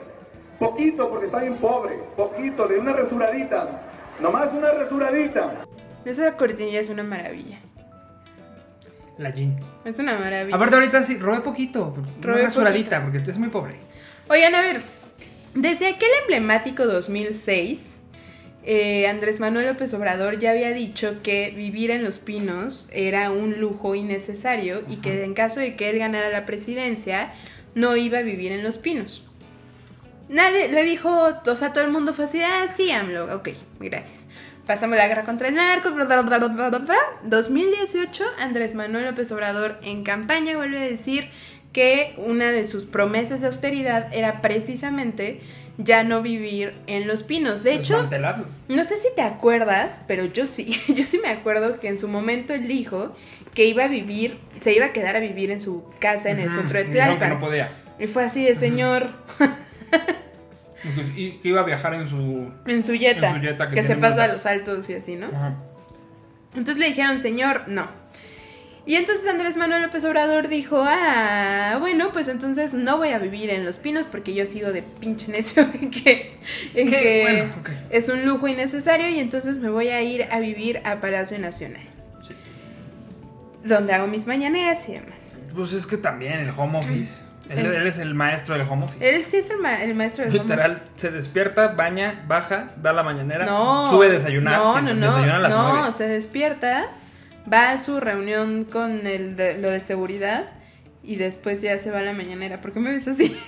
[0.59, 3.69] Poquito porque está bien pobre, poquito, de una resuradita.
[4.21, 5.55] Nomás una resuradita.
[6.05, 7.59] Esa cortinilla es una maravilla.
[9.19, 9.59] La Jean.
[9.85, 10.57] Es una maravilla.
[10.57, 11.95] Aparte, ahorita sí, robé poquito.
[12.21, 13.77] Robé una porque es muy pobre.
[14.29, 14.81] Oigan, a ver.
[15.55, 18.01] Desde aquel emblemático 2006,
[18.65, 23.61] eh, Andrés Manuel López Obrador ya había dicho que vivir en Los Pinos era un
[23.61, 27.33] lujo innecesario y que en caso de que él ganara la presidencia,
[27.75, 29.25] no iba a vivir en Los Pinos.
[30.29, 34.29] Nadie le dijo, o sea, todo el mundo fue así, ah, sí, AMLO, ok, gracias.
[34.66, 36.96] Pasamos la guerra contra el narco, bla, bla, bla, bla, bla, bla, bla.
[37.25, 41.29] 2018, Andrés Manuel López Obrador en campaña vuelve a decir
[41.72, 45.40] que una de sus promesas de austeridad era precisamente
[45.79, 47.62] ya no vivir en Los Pinos.
[47.64, 48.09] De hecho,
[48.68, 52.09] no sé si te acuerdas, pero yo sí, yo sí me acuerdo que en su
[52.09, 53.16] momento él dijo
[53.55, 56.51] que iba a vivir, se iba a quedar a vivir en su casa en el
[56.55, 57.31] centro de y dijeron que Tlalpan.
[57.31, 57.70] no podía.
[57.98, 59.09] Y fue así de señor,
[61.16, 62.51] Y que iba a viajar en su.
[62.66, 65.16] en su yeta, En su yeta que que, se pasa a los altos y así,
[65.16, 65.27] ¿no?
[65.27, 65.55] Ajá.
[66.55, 67.88] Entonces le dijeron, señor, no.
[68.85, 73.49] Y entonces Andrés Manuel López Obrador dijo, ah, bueno, pues entonces no voy a vivir
[73.51, 76.37] en Los Pinos porque yo sigo de pinche necio en que,
[76.75, 77.71] Que, bueno, ok.
[77.90, 81.83] es un lujo innecesario y entonces me voy a ir a vivir a Palacio Nacional.
[82.27, 82.35] Sí.
[83.64, 85.35] Donde hago mis mañaneras y demás.
[85.55, 87.23] Pues es que también el home office.
[87.48, 89.16] Él, El- él es el maestro del home office.
[89.16, 90.87] Él sí es el, ma- el maestro del home Literal, office.
[90.96, 93.90] se despierta, baña, baja, da la mañanera, No.
[93.90, 94.59] sube a desayunar.
[94.59, 95.42] No, sí, no, desayuna a no.
[95.42, 96.87] las No, se despierta,
[97.52, 100.44] va a su reunión con el de- lo de seguridad
[101.02, 102.61] y después ya se va a la mañanera.
[102.61, 103.37] ¿Por qué me ves así?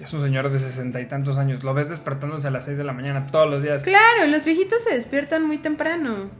[0.00, 1.62] Es un señor de sesenta y tantos años.
[1.62, 3.82] Lo ves despertándose a las seis de la mañana todos los días.
[3.82, 6.30] Claro, los viejitos se despiertan muy temprano.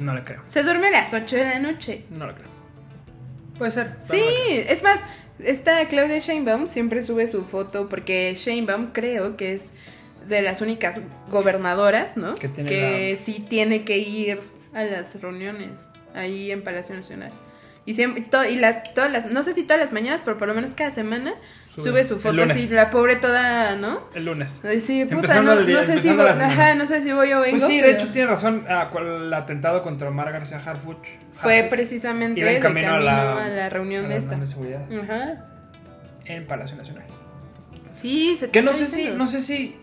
[0.00, 0.42] No le creo.
[0.46, 2.04] Se duerme a las 8 de la noche.
[2.10, 2.48] No le creo.
[3.56, 3.92] Puede ser.
[4.00, 5.00] Sí, no es más,
[5.38, 9.72] esta Claudia Sheinbaum siempre sube su foto porque Sheinbaum creo que es
[10.28, 12.34] de las únicas gobernadoras, ¿no?
[12.36, 14.40] Que tiene sí tiene que ir
[14.72, 17.32] a las reuniones ahí en Palacio Nacional.
[17.86, 20.54] Y siempre, y las, todas las, no sé si todas las mañanas, pero por lo
[20.54, 21.34] menos cada semana
[21.74, 21.84] Sube.
[21.84, 24.00] sube, su foto así, la pobre toda, ¿no?
[24.14, 24.60] El lunes.
[24.80, 27.40] Sí, puta, no, el día- no sé si voy, ajá, no sé si voy o
[27.40, 27.58] vengo.
[27.58, 28.64] Pues sí, de pero hecho tiene razón.
[28.70, 31.06] Ah, el atentado contra Omar García Harfuch.
[31.34, 34.36] Fue precisamente de camino camino a a la- reunión a de esta.
[34.36, 35.44] de seguridad Ajá.
[36.24, 37.04] en Palacio Nacional.
[37.92, 39.76] Sí, se Que no sé si, no sé si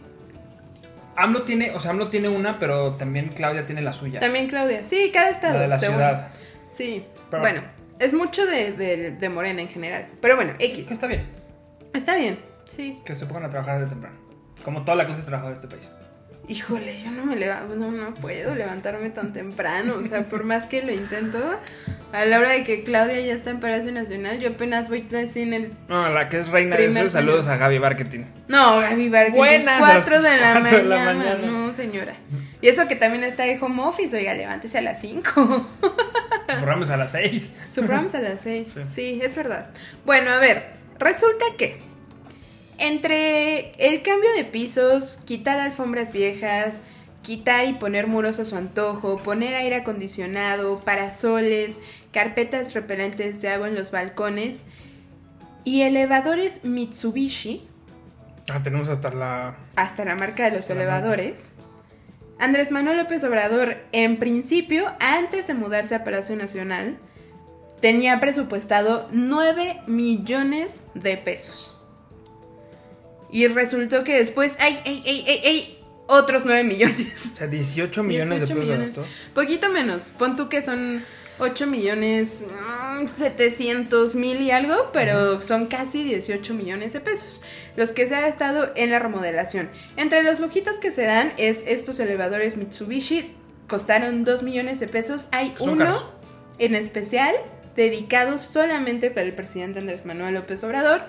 [1.15, 4.19] AMLO tiene, o sea, AMLO tiene una, pero también Claudia tiene la suya.
[4.19, 4.83] También Claudia.
[4.85, 5.53] Sí, cada estado.
[5.55, 5.95] La de la según.
[5.97, 6.27] ciudad.
[6.69, 7.05] Sí.
[7.29, 7.61] Pero bueno,
[8.01, 10.07] es mucho de, de- de Morena en general.
[10.21, 10.91] Pero bueno, X.
[10.91, 11.23] Está bien.
[11.93, 12.39] Está bien.
[12.65, 12.99] Sí.
[13.05, 14.15] Que se pongan a trabajar de temprano.
[14.63, 15.89] Como toda la clase trabajadora de este país.
[16.47, 19.95] Híjole, yo no me levanto, no, no puedo levantarme tan temprano.
[19.99, 21.37] O sea, por más que lo intento,
[22.11, 25.53] a la hora de que Claudia ya está en Palacio Nacional, yo apenas voy en
[25.53, 25.71] el.
[25.87, 28.25] No, la que es reina de eso, saludos a Gaby Marketing.
[28.47, 29.35] No, Gaby Barker.
[29.35, 31.35] Buenas, 4 a las de de la mañana.
[31.45, 32.13] No, señora.
[32.62, 35.67] Y eso que también está de home office, oiga, levántese a las 5.
[36.47, 37.52] El programa es a las 6.
[37.69, 38.67] Su a las 6.
[38.74, 38.82] Sí.
[38.93, 39.19] Sí.
[39.24, 39.69] es verdad.
[40.06, 40.65] Bueno, a ver,
[41.00, 41.80] resulta que
[42.78, 46.82] entre el cambio de pisos, quitar alfombras viejas,
[47.21, 51.78] quitar y poner muros a su antojo, poner aire acondicionado, parasoles,
[52.12, 54.65] carpetas repelentes de agua en los balcones
[55.63, 57.67] y elevadores Mitsubishi,
[58.52, 59.56] Ah, tenemos hasta la.
[59.76, 61.54] hasta la marca de los elevadores.
[62.41, 66.97] Andrés Manuel López Obrador, en principio, antes de mudarse a Palacio Nacional,
[67.82, 71.77] tenía presupuestado 9 millones de pesos.
[73.32, 75.77] Y resultó que después, ¡ay, ay, ay, ay, ay!
[76.08, 77.32] Otros 9 millones.
[77.32, 78.99] O sea, 18 millones 18 de pesos millones.
[79.36, 80.06] Poquito menos.
[80.17, 81.04] Pon tú que son
[81.41, 87.41] 8 millones mm, 700 mil y algo, pero son casi 18 millones de pesos.
[87.75, 89.69] Los que se ha gastado en la remodelación.
[89.97, 93.34] Entre los lujitos que se dan es estos elevadores Mitsubishi.
[93.67, 95.27] Costaron 2 millones de pesos.
[95.32, 96.06] Hay Son uno caros.
[96.60, 97.36] en especial
[97.75, 101.01] dedicado solamente para el presidente Andrés Manuel López Obrador.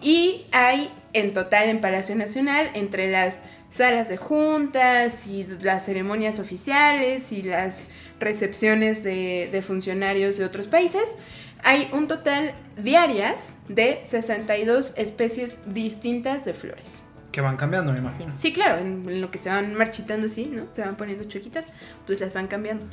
[0.00, 6.38] Y hay en total en Palacio Nacional, entre las salas de juntas y las ceremonias
[6.38, 7.88] oficiales y las
[8.20, 11.16] recepciones de, de funcionarios de otros países,
[11.64, 17.02] hay un total diarias de 62 especies distintas de flores.
[17.32, 18.32] Que van cambiando, me imagino.
[18.36, 20.64] Sí, claro, en, en lo que se van marchitando así, ¿no?
[20.72, 21.66] Se van poniendo choquitas,
[22.06, 22.84] pues las van cambiando.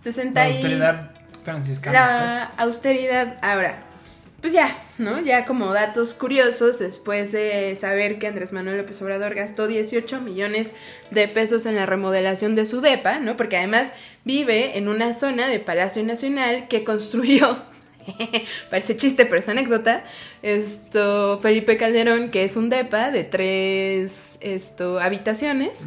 [0.00, 1.10] 60 La y- austeridad
[1.44, 1.92] franciscana.
[1.98, 3.82] la austeridad ahora.
[4.44, 5.22] Pues ya, ¿no?
[5.22, 10.72] Ya como datos curiosos, después de saber que Andrés Manuel López Obrador gastó 18 millones
[11.10, 13.38] de pesos en la remodelación de su DEPA, ¿no?
[13.38, 17.56] Porque además vive en una zona de Palacio Nacional que construyó,
[18.70, 20.04] parece chiste, pero es anécdota,
[20.42, 25.86] esto, Felipe Calderón, que es un DEPA de tres, esto, habitaciones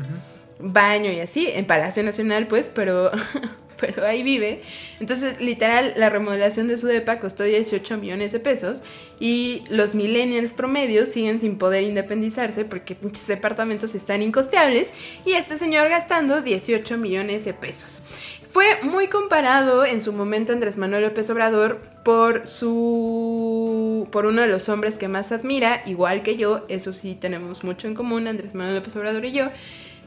[0.59, 3.11] baño y así, en Palacio Nacional, pues, pero,
[3.79, 4.61] pero ahí vive.
[4.99, 8.83] Entonces, literal, la remodelación de su depa costó 18 millones de pesos
[9.19, 14.91] y los millennials promedios siguen sin poder independizarse porque pinches departamentos están incosteables
[15.25, 18.01] y este señor gastando 18 millones de pesos.
[18.49, 24.47] Fue muy comparado en su momento Andrés Manuel López Obrador por su por uno de
[24.47, 28.55] los hombres que más admira, igual que yo, eso sí tenemos mucho en común Andrés
[28.55, 29.49] Manuel López Obrador y yo.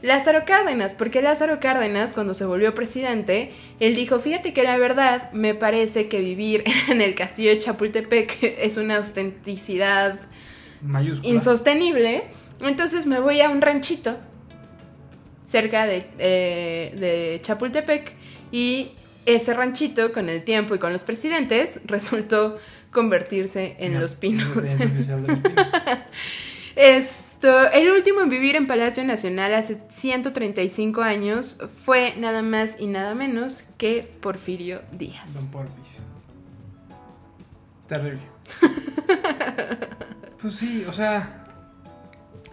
[0.01, 5.31] Lázaro Cárdenas, porque Lázaro Cárdenas cuando se volvió presidente, él dijo, fíjate que la verdad
[5.31, 10.19] me parece que vivir en el castillo de Chapultepec es una autenticidad
[10.81, 11.33] Mayúscula.
[11.33, 12.23] insostenible,
[12.61, 14.17] entonces me voy a un ranchito
[15.45, 18.13] cerca de, eh, de Chapultepec
[18.51, 18.91] y
[19.25, 22.57] ese ranchito con el tiempo y con los presidentes resultó
[22.91, 24.47] convertirse en Los Pinos.
[24.55, 25.07] Los Pinos.
[27.41, 32.85] Esto, el último en vivir en Palacio Nacional hace 135 años fue nada más y
[32.85, 35.33] nada menos que Porfirio Díaz.
[35.33, 36.03] Don Porficio.
[37.87, 38.21] Terrible.
[40.39, 41.47] pues sí, o sea.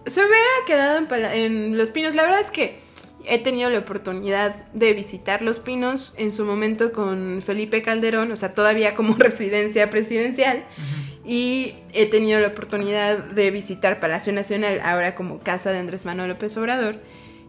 [0.07, 2.15] Se hubiera quedado en Los Pinos.
[2.15, 2.81] La verdad es que
[3.29, 8.37] he tenido la oportunidad de visitar Los Pinos en su momento con Felipe Calderón, o
[8.37, 10.65] sea, todavía como residencia presidencial.
[11.25, 16.31] Y he tenido la oportunidad de visitar Palacio Nacional, ahora como casa de Andrés Manuel
[16.31, 16.97] López Obrador.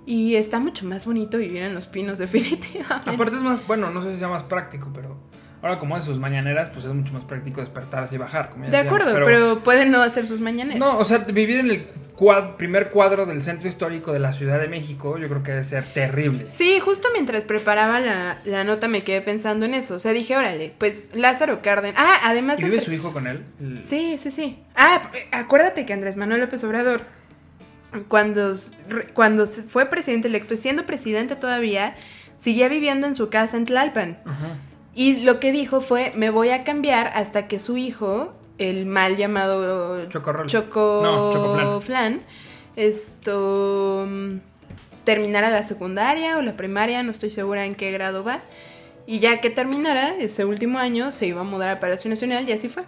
[0.05, 3.09] Y está mucho más bonito vivir en Los Pinos, definitivamente.
[3.09, 5.17] Aparte es más, bueno, no sé si sea más práctico, pero
[5.61, 8.49] ahora como en sus mañaneras, pues es mucho más práctico despertarse y bajar.
[8.49, 10.79] como ya de acuerdo, pero, pueden no hacer sus mañaneras.
[10.79, 11.85] No, o sea, vivir en el
[12.57, 15.85] primer cuadro del centro histórico de la Ciudad de México, yo creo que debe ser
[15.85, 16.47] terrible.
[16.51, 19.95] Sí, justo mientras preparaba la, la nota me quedé pensando en eso.
[19.95, 21.95] O sea, dije, órale, pues Lázaro Cárdenas.
[21.97, 23.45] Ah, además ¿Y vive su hijo con él?
[23.59, 24.59] El- Sí, sí, sí.
[24.75, 27.01] Ah, acuérdate que Andrés Manuel López Obrador,
[28.07, 28.53] cuando,
[29.13, 31.95] cuando fue presidente electo y siendo presidente todavía,
[32.37, 34.19] seguía viviendo en su casa en Tlalpan.
[34.25, 34.57] Ajá.
[34.99, 39.15] Y lo que dijo fue, me voy a cambiar hasta que su hijo, el mal
[39.15, 40.47] llamado Chocorrol.
[40.47, 40.99] Choco...
[41.01, 41.81] No, Chocoflan.
[41.81, 42.21] Flan,
[42.75, 44.39] esto mm,
[45.05, 48.41] terminara la secundaria o la primaria, no estoy segura en qué grado va.
[49.07, 52.51] Y ya que terminara ese último año, se iba a mudar a Palacio Nacional y
[52.51, 52.83] así fue.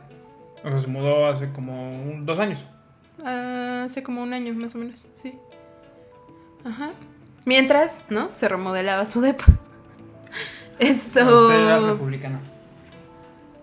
[0.66, 2.64] O sea, se mudó hace como un- dos años.
[3.24, 5.34] Ah, hace como un año más o menos, sí.
[6.66, 6.92] Ajá.
[7.46, 8.34] Mientras, ¿no?
[8.34, 9.46] Se remodelaba su depa.
[10.82, 11.88] Era Esto.
[11.94, 12.40] republicano.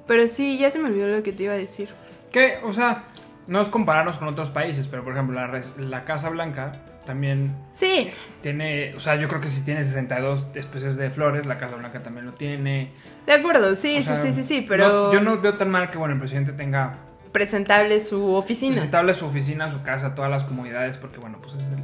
[0.07, 1.89] Pero sí, ya se me olvidó lo que te iba a decir.
[2.33, 3.05] Que, o sea,
[3.47, 6.73] no es compararnos con otros países, pero por ejemplo, la, la Casa Blanca
[7.05, 8.11] también Sí,
[8.43, 12.03] tiene, o sea, yo creo que si tiene 62 especies de flores, la Casa Blanca
[12.03, 12.93] también lo tiene.
[13.27, 15.71] de acuerdo, sí, O sea, sí, sí, sí, sí, pero no- yo no veo tan
[15.71, 16.99] mal que, bueno, el presidente tenga
[17.33, 18.75] presentable su oficina.
[18.75, 21.83] presentable su oficina, su casa, todas las comodidades, porque, bueno, pues es el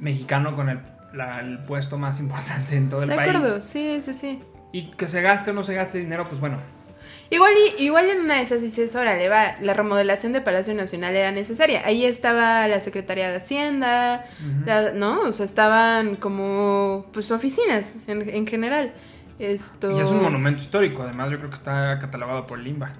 [0.00, 0.80] mexicano con el,
[1.14, 3.34] la- el puesto más importante en todo el De país.
[3.34, 4.40] acuerdo, sí, sí, sí.
[4.72, 6.58] Y que se gaste o no se gaste dinero, pues bueno,
[7.30, 11.16] Igual, y- igual en una de esas dices, órale, va, la remodelación de Palacio Nacional
[11.16, 11.82] era necesaria.
[11.84, 14.26] Ahí estaba la Secretaría de Hacienda,
[14.66, 15.20] la- ¿no?
[15.22, 18.92] O sea, estaban como, pues, oficinas en, en general.
[19.38, 19.96] Esto...
[19.96, 22.92] Y es un monumento histórico, además yo creo que está catalogado por Limba.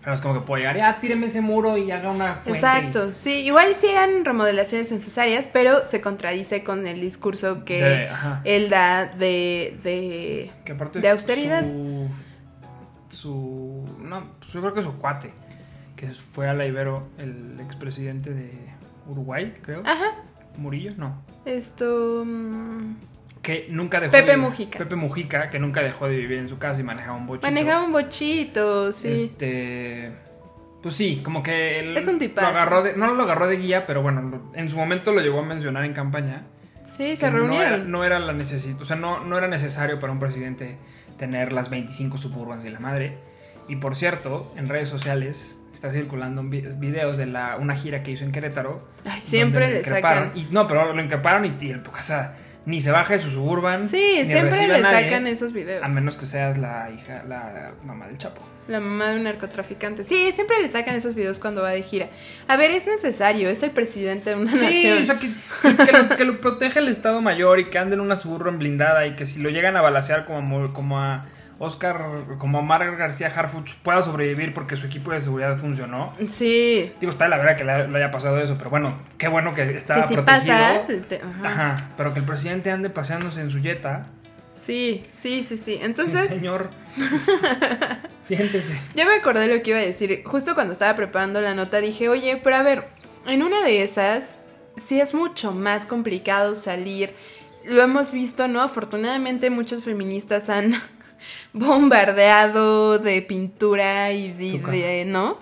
[0.00, 2.52] Pero es como que puedo llegar, ya tíreme ese muro y haga una fuente.
[2.58, 8.08] Exacto, sí, igual sí eran remodelaciones necesarias, pero se contradice con el discurso que De-
[8.44, 11.62] él da de, de, Que aparte de austeridad.
[11.64, 12.08] Su,
[13.08, 15.32] su- no, pues yo creo que su cuate,
[15.96, 18.52] que fue a la Ibero, el expresidente de
[19.08, 19.80] Uruguay, creo.
[19.84, 20.14] Ajá,
[20.56, 21.22] Murillo, no.
[21.44, 22.22] esto...
[22.24, 22.94] mm,
[23.42, 24.78] Que nunca dejó Pepe de- Mujica.
[24.78, 27.46] Pepe Mujica, que nunca dejó de vivir en su casa y manejaba un bochito.
[27.46, 29.22] Manejaba un bochito, sí.
[29.24, 30.12] Este.
[30.82, 32.50] Pues sí, como que él Es un tipazo.
[32.50, 35.40] lo agarró de, no lo agarró de guía, pero bueno, en su momento lo llegó
[35.40, 36.42] a mencionar en campaña.
[36.86, 37.90] Sí, se No era, reunieron.
[37.90, 40.76] no era la necesidad, o sea, no, no era necesario para un presidente
[41.18, 43.18] tener las 25 suburbans de la madre.
[43.66, 48.24] Y por cierto, en redes sociales está circulando videos de la, una gira que hizo
[48.24, 48.88] en Querétaro.
[49.04, 50.32] Ay, siempre le sacan.
[50.34, 52.36] Y, no, pero lo increparon y, y el- o sea,
[52.68, 53.88] ni se baja de su suburban.
[53.88, 55.82] Sí, siempre le nadie, sacan esos videos.
[55.82, 58.42] A menos que seas la hija, la mamá del Chapo.
[58.68, 60.04] La mamá de un narcotraficante.
[60.04, 62.08] Sí, siempre le sacan esos videos cuando va de gira.
[62.46, 65.02] A ver, es necesario, es el presidente de una Sí, nación.
[65.02, 68.20] o sea, que, lo, que lo protege el Estado Mayor y que ande en una
[68.20, 71.24] suburban blindada y que si lo llegan a balasear como, como a
[71.60, 76.14] Oscar, como a Mar García Harfuch pueda sobrevivir porque su equipo de seguridad funcionó.
[76.28, 79.62] Sí, Digo, está la verdad que le, haya pasado eso, pero bueno, qué bueno que
[79.70, 80.54] estaba que si protegido.
[80.56, 80.86] pasa.
[81.08, 81.40] te- ajá.
[81.48, 84.06] Ajá, pero que el presidente ande paseándose en su jeta.
[84.54, 85.78] Sí, sí, sí, sí.
[85.82, 86.70] Entonces, señor,
[88.20, 88.74] siéntese.
[88.94, 90.22] ya me acordé lo que iba a decir.
[90.24, 92.88] Justo cuando estaba preparando la nota dije, oye, pero a ver,
[93.26, 94.44] en una de esas,
[94.76, 97.14] sí es mucho más complicado salir.
[97.64, 98.60] Lo hemos visto, ¿no?
[98.62, 100.74] Afortunadamente muchos feministas han
[101.52, 104.72] bombardeado de pintura y de, Su casa.
[104.72, 105.38] de- ¿no?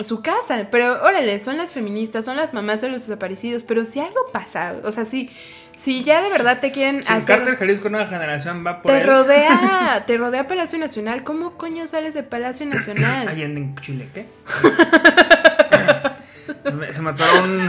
[0.00, 4.00] Su casa, pero órale, son las feministas, son las mamás de los desaparecidos, pero si
[4.00, 5.28] algo pasa, o sea, si,
[5.76, 7.36] si ya de verdad te quieren Si el hacer...
[7.36, 9.06] Carter Jalisco Nueva Generación va por Te él.
[9.06, 11.22] rodea, te rodea Palacio Nacional.
[11.22, 13.28] ¿Cómo coño sales de Palacio Nacional?
[13.28, 14.24] Allende en Chile, ¿qué?
[16.92, 17.68] Se me- atoró un.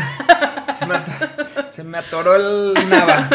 [0.79, 3.27] Se me atoró, se me atoró el nava.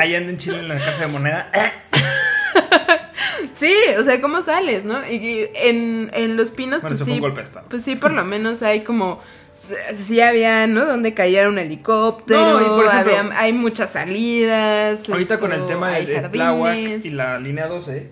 [0.00, 1.50] Allende en Chile en la casa de moneda.
[3.54, 5.06] Sí, o sea, ¿cómo sales, no?
[5.08, 7.20] Y, y en, en Los Pinos, Bueno, pues sí.
[7.70, 9.20] Pues sí, por lo menos hay como.
[9.54, 10.84] Sí había, ¿no?
[10.84, 12.40] Donde cayera un helicóptero.
[12.58, 15.08] No, y por ejemplo, había- hay muchas salidas.
[15.08, 16.28] Ahorita esto, con el tema de, de.
[16.28, 18.10] Tláhuac y la línea 12,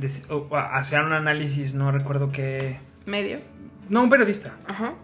[0.00, 2.78] dec- o- hacían un análisis, no recuerdo qué.
[3.06, 3.38] Medio.
[3.88, 4.94] No, un periodista, Ajá.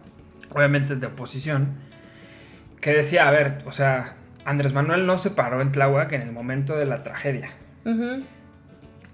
[0.53, 1.75] obviamente de oposición,
[2.81, 6.33] que decía: a ver, o sea, Andrés Manuel no se paró en Tláhuac en el
[6.33, 7.51] momento de la tragedia.
[7.85, 8.25] Ujú.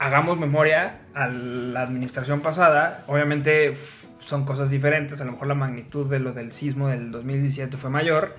[0.06, 3.04] Hagamos memoria a la administración pasada.
[3.06, 3.74] Obviamente
[4.18, 5.20] son cosas diferentes.
[5.20, 8.36] A lo mejor la magnitud de lo del sismo del 2017 fue mayor.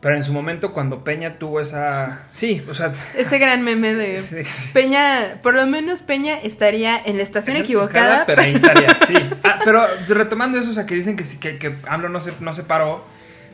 [0.00, 2.26] Pero en su momento, cuando Peña tuvo esa.
[2.32, 2.92] Sí, o sea.
[3.16, 4.42] Ese gran meme de sí,
[4.74, 8.26] Peña, por lo menos Peña estaría en la estación equivocada.
[8.26, 9.14] Pero ahí estaría, sí.
[9.44, 12.52] Ah, pero retomando eso, o sea, que dicen que, que, que AMLO no se, no
[12.52, 13.02] se paró.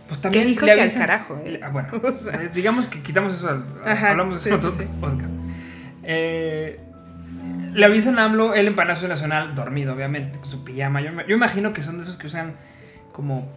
[0.08, 0.48] Pues también.
[0.48, 1.60] dijo le que al avisan- carajo, eh.
[1.62, 2.34] Ah, Bueno, O sea.
[2.42, 3.48] eh, digamos que quitamos eso.
[3.48, 5.32] al- Ajá, hablamos de sí, eso en sí, otro podcast.
[6.02, 6.80] Eh,
[7.74, 11.00] le avisan a AMLO, él en Palacio Nacional, dormido, obviamente, con su pijama.
[11.00, 12.54] Yo, yo imagino que son de esos que usan
[13.12, 13.48] como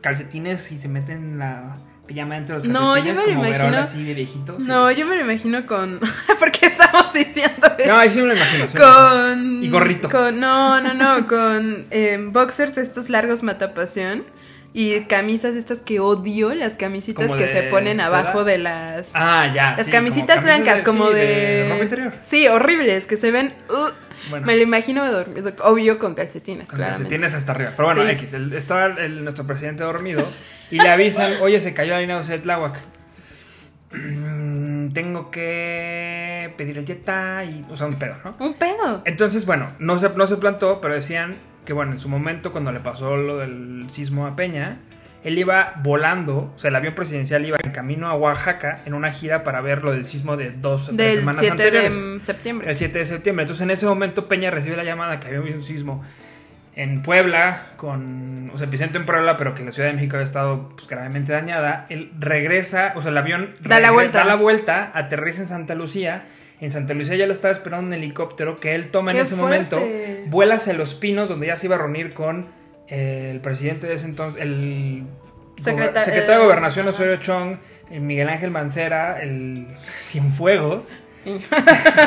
[0.00, 4.02] calcetines y se meten la pijama dentro de los No, yo me lo imagino- así
[4.04, 4.58] de viejito.
[4.58, 4.66] sí.
[4.66, 6.00] No, yo me lo imagino con.
[6.38, 7.90] ¿Por qué estamos diciendo eso?
[7.92, 8.68] No, ahí sí me lo imagino.
[8.68, 9.28] sí me lo imagino.
[9.34, 9.64] con.
[9.64, 10.08] Y gorrito.
[10.10, 14.24] Con, no, no, no, con eh, boxers estos largos matapasión.
[14.72, 18.06] Y camisas estas que odio, las camisitas ¿Como que de se ponen seda?
[18.06, 19.10] abajo de las.
[19.14, 19.74] Ah, ya.
[19.76, 21.66] las sí, camisitas como blancas, de- como sí, de.
[21.68, 22.12] ropa interior.
[22.22, 23.52] Sí, horribles, que se ven.
[23.68, 23.88] uh,
[24.30, 24.46] Bueno.
[24.46, 27.04] Me lo imagino dormido, obvio con calcetines, Con claramente.
[27.08, 27.72] calcetines hasta arriba.
[27.76, 28.10] Pero bueno, Sí.
[28.10, 28.32] X.
[28.34, 30.24] el- estaba el- nuestro presidente dormido
[30.70, 32.78] y le avisan, oye, se cayó la línea 12 de Tláhuac.
[33.92, 37.64] Mm, Tengo que pedir el Jetta y...
[37.70, 38.34] O sea, un pedo, ¿no?
[38.40, 39.02] Un pedo.
[39.04, 42.72] Entonces, bueno, no se, no se plantó, pero decían que, bueno, en su momento, cuando
[42.72, 44.78] le pasó lo del sismo a Peña,
[45.22, 49.12] Él iba volando, o sea, el avión presidencial iba en camino a Oaxaca en una
[49.12, 51.94] gira para ver lo del sismo de dos o tres semanas 7 anteriores.
[51.94, 52.70] de septiembre.
[52.70, 53.42] El 7 de septiembre.
[53.42, 56.02] Entonces en ese momento Peña recibe la llamada que había un sismo
[56.74, 60.24] en Puebla, con, o sea, epicentro en Puebla, pero que la Ciudad de México había
[60.24, 61.84] estado pues, gravemente dañada.
[61.90, 64.18] Él regresa, o sea, el avión Da la regresa- vuelta.
[64.20, 66.22] da la vuelta, aterriza en Santa Lucía.
[66.60, 69.34] En Santa Lucía ya lo estaba esperando un helicóptero que él toma en ¡Qué ese
[69.36, 69.76] fuerte!
[69.76, 72.48] momento, vuela hacia Los Pinos, donde ya se iba a reunir con
[72.88, 75.04] eh, el presidente de ese entonces, el
[75.56, 76.86] secretario de Gobernación.
[76.88, 77.56] Osorio Chong,
[77.90, 79.66] el Miguel Ángel Mancera, el
[79.98, 80.96] Cienfuegos.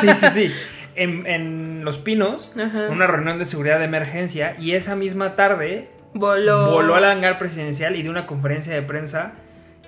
[0.02, 0.52] sí, sí, sí.
[0.96, 2.90] En, en Los Pinos, Ajá.
[2.92, 6.72] una reunión de seguridad de emergencia, y esa misma tarde Voló.
[6.72, 9.34] voló al hangar presidencial y dio una conferencia de prensa.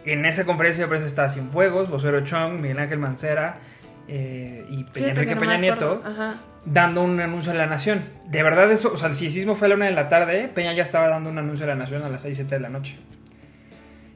[0.06, 3.58] En esa conferencia de prensa estaba Cienfuegos, Osorio Chong, Miguel Ángel Mancera
[4.08, 5.58] eh, y Peña, Enrique no Peña.
[5.58, 6.36] Nieto Ajá.
[6.66, 8.04] dando un anuncio a la nación.
[8.28, 10.74] De verdad eso, o sea, el sismo fue a la una de la tarde, Peña
[10.74, 12.98] ya estaba dando un anuncio a la nación a las 6, 7 de la noche.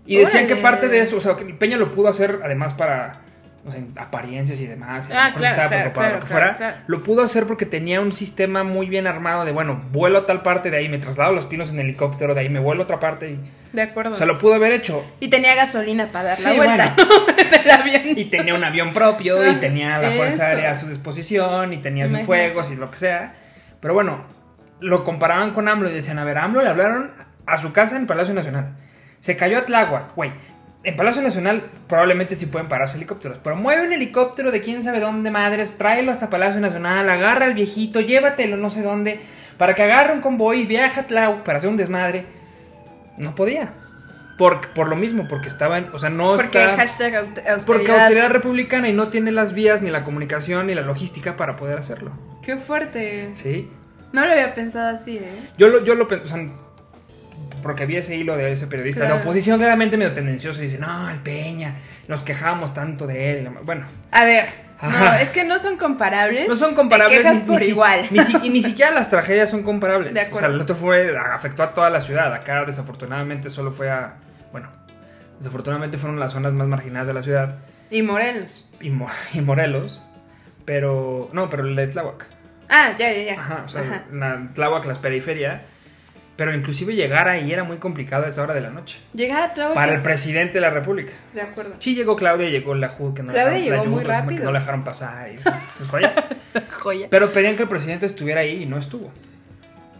[0.06, 3.22] Y decían que parte de eso, o sea, que Peña lo pudo hacer además para
[3.68, 6.16] o sea, apariencias y demás, y a lo Ah, mejor claro, estaba claro, preocupado, claro,
[6.16, 9.82] lo que fuera, lo pudo hacer porque tenía un sistema muy bien armado de, bueno,
[9.92, 12.50] vuelo a tal parte de ahí, me traslado a los pinos en helicóptero, de ahí
[12.50, 13.40] me vuelo a otra parte, y,
[13.74, 14.14] De acuerdo.
[14.14, 15.04] o sea, lo pudo haber hecho.
[15.20, 16.96] Y tenía gasolina para dar la Sí, vuelta
[17.52, 18.02] del avión.
[18.18, 20.48] Y tenía un avión propio, y Ah, tenía la Fuerza.
[20.48, 23.34] Aérea a su disposición, y tenía sus fuegos y lo que sea.
[23.82, 24.24] Pero bueno,
[24.80, 27.12] lo comparaban con AMLO y decían, a ver, AMLO le hablaron
[27.46, 28.76] a su casa en Palacio Nacional.
[29.20, 30.32] Se cayó a Tláhuac, güey.
[30.84, 35.02] En Palacio Nacional probablemente sí pueden pararse helicópteros, pero mueve un helicóptero de quién sabe
[35.02, 39.20] dónde madres, tráelo hasta Palacio Nacional, agarra al viejito, llévatelo no sé dónde,
[39.58, 42.26] para que agarre un convoy, viaja a Tláhuac para hacer un desmadre.
[43.18, 43.74] No podía.
[44.38, 46.78] Por, por lo mismo, porque estaban, o sea, no Porque está...
[46.78, 47.66] hashtag austeridad.
[47.66, 51.58] Porque autoridad republicana y no tiene las vías, ni la comunicación, ni la logística para
[51.58, 52.14] poder hacerlo.
[52.42, 53.32] Qué fuerte.
[53.34, 53.70] Sí.
[54.14, 55.30] No lo había pensado así, ¿eh?
[55.58, 56.50] Yo lo, yo lo pensé, o sea,
[57.62, 59.02] porque vi ese hilo de ese periodista.
[59.02, 59.16] Claro.
[59.16, 61.76] La oposición claramente medio tendencioso y dice, no, el Peña,
[62.08, 63.50] nos quejamos tanto de él.
[63.64, 64.46] Bueno, A ver,
[64.82, 66.48] no, es que no son comparables.
[66.48, 67.18] no son comparables.
[67.18, 68.06] Te quejas ni- por ni si- igual.
[68.10, 70.14] Ni, y ni siquiera las tragedias son comparables.
[70.14, 70.56] De O sea, acuerdo.
[70.56, 72.34] el otro fue, afectó a toda la ciudad.
[72.34, 74.16] Acá desafortunadamente solo fue a,
[74.52, 74.70] bueno,
[75.38, 77.56] desafortunadamente fueron las zonas más marginadas de la ciudad.
[77.92, 78.70] Y Morelos.
[78.80, 80.02] Y, Mo- y Morelos.
[80.66, 82.28] Pero, no, pero el de Tláhuac.
[82.70, 83.42] Ah, ya, ya, ya.
[83.42, 84.04] Ajá, o sea, Ajá.
[84.12, 85.64] la Tláhuac, las periferia.
[86.40, 88.98] Pero inclusive llegar ahí era muy complicado a esa hora de la noche.
[89.14, 91.12] Llegar a Tláhuac Para el es- presidente de la República.
[91.34, 91.76] De acuerdo.
[91.80, 94.44] Sí llegó Claudia, llegó la JUD, que no Claudia la, llegó la muy que rápido.
[94.46, 95.30] no la dejaron pasar.
[95.32, 95.38] Y
[95.86, 96.14] joyas.
[96.80, 97.08] Joya.
[97.12, 99.12] Pero pedían que el presidente estuviera ahí y no estuvo.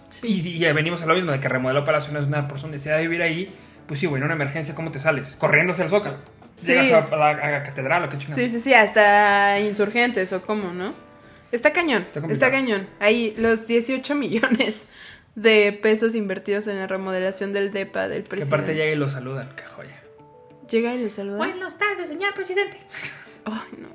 [0.10, 0.42] Sí.
[0.58, 3.22] Y, venimos a lo mismo, de que remodeló Palacio Nacional por su necesidad de vivir
[3.22, 3.54] ahí.
[3.86, 5.36] Pues sí, güey, en una emergencia, ¿cómo te sales?
[5.38, 6.18] Corriendo hacia el Zócalo.
[6.56, 6.68] Sí.
[6.74, 8.42] Llegas a la, a la catedral o qué chingados.
[8.44, 10.94] Sí, sí, sí, hasta insurgentes o cómo, ¿no?
[11.52, 12.88] Está cañón, Está está, cañón.
[13.00, 14.88] Ahí los 18 millones
[15.36, 18.56] de pesos invertidos en la remodelación del DEPA del Que presidente.
[18.56, 20.02] aparte llega y lo saludan, qué joya.
[20.70, 21.38] Llega y le saluda.
[21.38, 22.78] Buenas tardes, señor presidente.
[23.46, 23.88] Ay, no.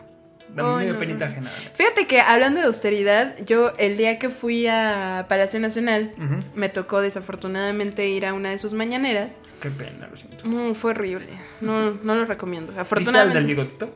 [0.54, 1.32] Da Ay, medio no, penita no.
[1.32, 1.50] ajena.
[1.74, 6.12] Fíjate que hablando de austeridad, yo el día que fui a Palacio Nacional,
[6.54, 9.40] me tocó desafortunadamente ir a una de sus mañaneras.
[9.60, 10.46] Qué pena, lo siento.
[10.46, 11.26] Mm, fue horrible.
[11.60, 12.68] No, no lo recomiendo.
[12.68, 13.38] ¿Viste al Afortunadamente.
[13.38, 13.94] del bigotito?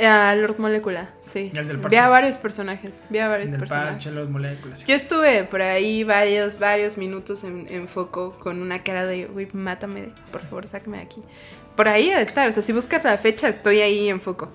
[0.00, 1.52] A Lord Molecula, sí.
[1.56, 3.02] Al del vi a varios personajes.
[3.10, 3.92] Vi a varios Del personajes.
[3.92, 4.86] parche, los moléculas.
[4.86, 9.48] Yo estuve por ahí varios, varios minutos en, en foco con una cara de, uy,
[9.52, 11.22] mátame, por favor, sácame de aquí.
[11.76, 14.52] Por ahí ha de estar, o sea, si buscas la fecha, estoy ahí en foco.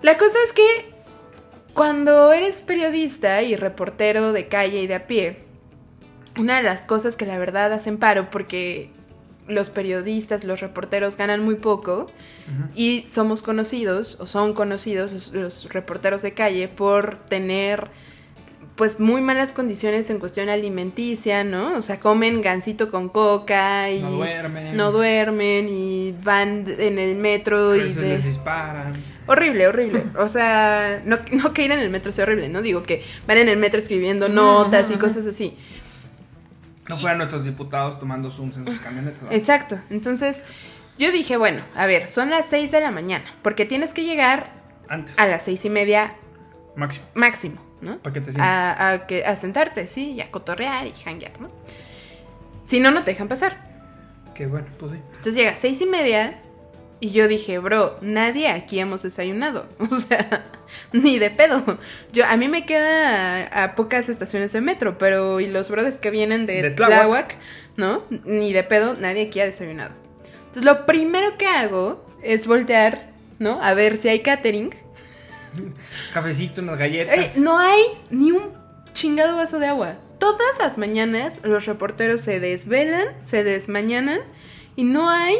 [0.00, 0.92] La cosa es que
[1.72, 5.38] cuando eres periodista y reportero de calle y de a pie,
[6.38, 8.90] una de las cosas que la verdad hacen paro, porque
[9.48, 12.10] los periodistas, los reporteros ganan muy poco
[12.74, 17.88] y somos conocidos, o son conocidos los, los reporteros de calle, por tener
[18.76, 21.76] pues muy malas condiciones en cuestión alimenticia, ¿no?
[21.76, 24.76] O sea, comen gansito con coca y No duermen.
[24.76, 28.94] no duermen y van en el metro y de- les disparan.
[29.26, 30.04] Horrible, horrible.
[30.18, 32.62] O sea, no, no que ir en el metro sea horrible, ¿no?
[32.62, 35.54] Digo que van en el metro escribiendo notas y cosas así.
[36.92, 39.20] No fueran nuestros diputados tomando zooms en sus camionetas.
[39.30, 39.78] Exacto.
[39.90, 40.44] Entonces,
[40.98, 44.50] yo dije, bueno, a ver, son las 6 de la mañana, porque tienes que llegar
[44.88, 45.18] Antes.
[45.18, 46.14] a las seis y media
[46.76, 47.06] Máximo.
[47.14, 47.98] máximo, ¿no?
[47.98, 48.42] Pa' que te sientes.
[48.42, 51.48] a, a que, a sentarte, sí, y a cotorrear y hanguear, ¿no?
[52.64, 53.70] Si no, no te dejan pasar.
[54.34, 54.98] Qué bueno, pues sí.
[55.08, 56.40] Entonces llega a seis y media
[57.02, 59.66] y yo dije, bro, nadie aquí hemos desayunado.
[59.90, 60.44] O sea,
[60.92, 61.76] ni de pedo.
[62.12, 65.98] Yo, a mí me queda a, a pocas estaciones de metro, pero y los brothers
[65.98, 67.36] que vienen de, De Tláhuac.
[67.76, 68.04] ¿no?
[68.24, 69.90] Ni de pedo, nadie aquí ha desayunado.
[70.46, 73.60] Entonces lo primero que hago es voltear, ¿no?
[73.60, 74.70] A ver si hay catering.
[76.14, 77.36] Cafecito, unas galletas.
[77.36, 78.52] no hay ni un
[78.92, 79.96] chingado vaso de agua.
[80.20, 84.20] Todas las mañanas los reporteros se desvelan, se desmañanan
[84.76, 85.34] y no hay...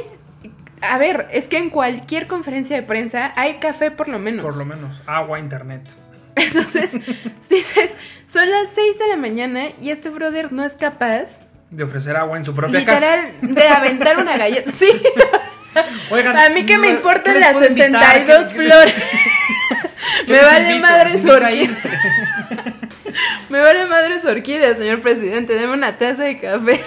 [0.82, 4.44] A ver, es que en cualquier conferencia de prensa hay café por lo menos.
[4.44, 5.00] Por lo menos.
[5.06, 5.82] Agua, internet.
[6.36, 6.92] Entonces,
[7.50, 7.94] dices,
[8.26, 12.36] son las 6 de la mañana y este brother no es capaz, De ofrecer agua
[12.36, 13.16] en su propia casa.
[13.16, 14.72] literal, de aventar una galleta.
[14.72, 14.88] Sí.
[16.10, 18.14] Oigan, A mí que me ¿qué importan las puedo invitar?
[18.14, 18.94] 62 ¿Qué- flores.
[20.28, 20.86] Me vale invito?
[20.92, 22.76] madre Los su orquídea.
[23.48, 25.54] Me vale madre su orquídea, señor presidente.
[25.54, 26.80] Deme una taza de café.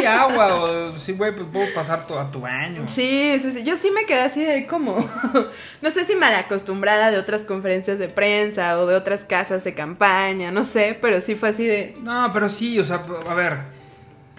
[0.00, 2.84] Y agua, o sí, güey, pues puedo pasar tu- a tu baño.
[2.86, 3.64] Sí, sí, sí.
[3.64, 4.98] Yo sí me quedé así de como.
[5.82, 9.74] No sé si mal acostumbrada de otras conferencias de prensa o de otras casas de
[9.74, 11.96] campaña, no sé, pero sí fue así de.
[12.02, 13.58] No, pero sí, o sea, a ver,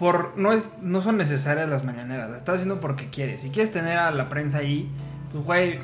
[0.00, 3.42] por no es no son necesarias las mañaneras, las estás haciendo porque quieres.
[3.42, 4.90] Si quieres tener a la prensa ahí,
[5.30, 5.78] pues güey,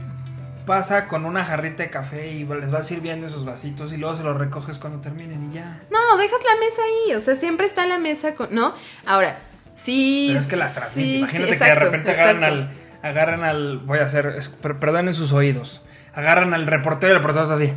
[0.67, 4.23] pasa con una jarrita de café y les vas sirviendo esos vasitos y luego se
[4.25, 5.83] los recoges cuando terminen y ya.
[5.91, 7.14] No, dejas la mesa ahí.
[7.14, 8.49] O sea, siempre está la mesa con.
[8.55, 8.75] ¿No?
[9.05, 9.39] Ahora,
[9.75, 10.27] sí.
[10.31, 11.05] Pero es que las transmiten.
[11.12, 12.55] sí, Imagínate sí, que de repente agarran exacto.
[12.55, 12.71] al
[13.11, 15.83] agarran al voy a hacer, es- per- perdonen sus oídos.
[16.14, 17.73] Agarran al reportero y el reportero está así.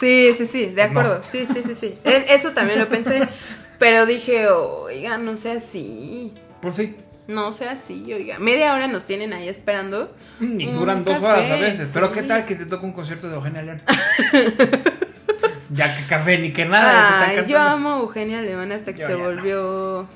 [0.00, 0.90] Sí, sí, sí, de No.
[0.90, 1.22] acuerdo.
[1.22, 1.96] Sí, sí, sí, sí.
[2.04, 3.26] E- Eso también lo pensé.
[3.78, 6.32] Pero dije, oiga, no sea así.
[6.60, 6.96] Por sí.
[7.26, 8.38] No sea así, oiga.
[8.38, 10.14] Media hora nos tienen ahí esperando.
[10.40, 11.90] Y Un duran dos café, horas a veces.
[11.94, 12.14] Pero sí.
[12.14, 13.80] qué tal que te toca un concierto de Eugenia León.
[15.70, 17.28] ya que café ni que nada.
[17.28, 19.24] Ay, yo amo a Eugenia León hasta que Yo se ya no.
[19.24, 20.06] volvió.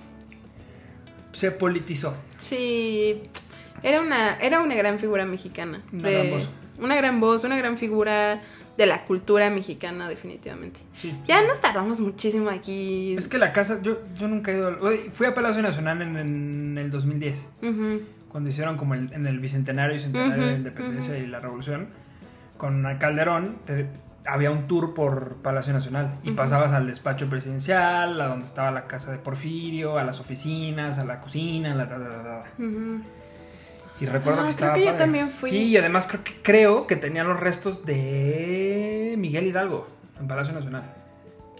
[1.33, 2.15] Se politizó.
[2.37, 3.23] Sí.
[3.83, 5.83] Era una, era una gran figura mexicana.
[5.93, 6.49] Una de- gran voz.
[6.79, 8.41] Una gran voz, una gran figura
[8.79, 10.81] de la cultura mexicana, definitivamente.
[10.97, 11.15] Sí.
[11.27, 13.15] Ya nos tardamos muchísimo aquí.
[13.19, 14.79] Es que la casa, yo, yo nunca he ido.
[15.11, 18.03] Fui a Palacio Nacional en, en el 2010, Ujú.
[18.31, 21.89] cuando hicieron como el, en el bicentenario y centenario de la independencia y la revolución,
[22.57, 23.57] con Calderón.
[23.67, 23.87] te-
[24.27, 28.87] había un tour por Palacio Nacional y pasabas al despacho presidencial, a donde estaba la
[28.87, 32.45] casa de Porfirio, a las oficinas, a la cocina, la, la, la.
[34.01, 35.51] Y recuerdo Ah, que creo estaba que yo también fui.
[35.51, 39.89] Sí, y además creo que, creo que tenían los restos de Miguel Hidalgo
[40.21, 40.83] en Palacio Nacional.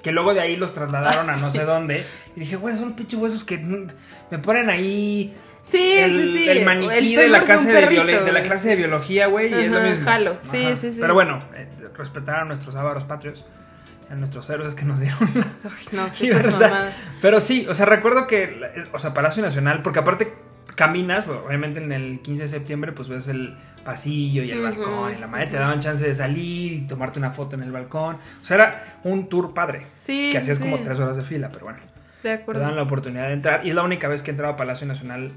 [0.03, 1.59] Que luego de ahí los trasladaron Ah, a no sí.
[1.59, 2.05] sé dónde.
[2.37, 3.59] Y dije, güey, son pinches huesos que
[4.31, 5.35] me ponen ahí.
[5.63, 6.49] Sí, el, sí, sí.
[6.49, 9.51] el maniquí El de la, clase de, perrito, biolo- de la clase de biología, güey.
[9.51, 10.05] Y es lo mismo.
[10.05, 10.37] jalo.
[10.43, 10.77] Sí, Ajá.
[10.77, 10.99] sí, sí.
[11.01, 13.45] Pero bueno, eh, respetar a nuestros ávaros patrios.
[14.11, 15.19] A nuestros héroes que nos dieron
[15.65, 16.09] Ay, no.
[17.21, 20.33] Pero sí, o sea, recuerdo que, la- o sea, Palacio Nacional, porque aparte
[20.79, 25.13] caminas, bueno, obviamente en el 15 de septiembre, pues ves el pasillo y el balcón,
[25.17, 28.17] y la madre te daban chance de salir y tomarte una foto en el balcón.
[28.41, 29.87] O sea, era un tour padre.
[29.97, 30.63] Sí, Que hacías sí.
[30.65, 31.81] como tres horas de fila, pero bueno,
[32.23, 32.61] De te acuerdo.
[32.61, 33.67] dan la oportunidad de entrar.
[33.67, 35.33] Y es la única vez que he entrado a Palacio Nacional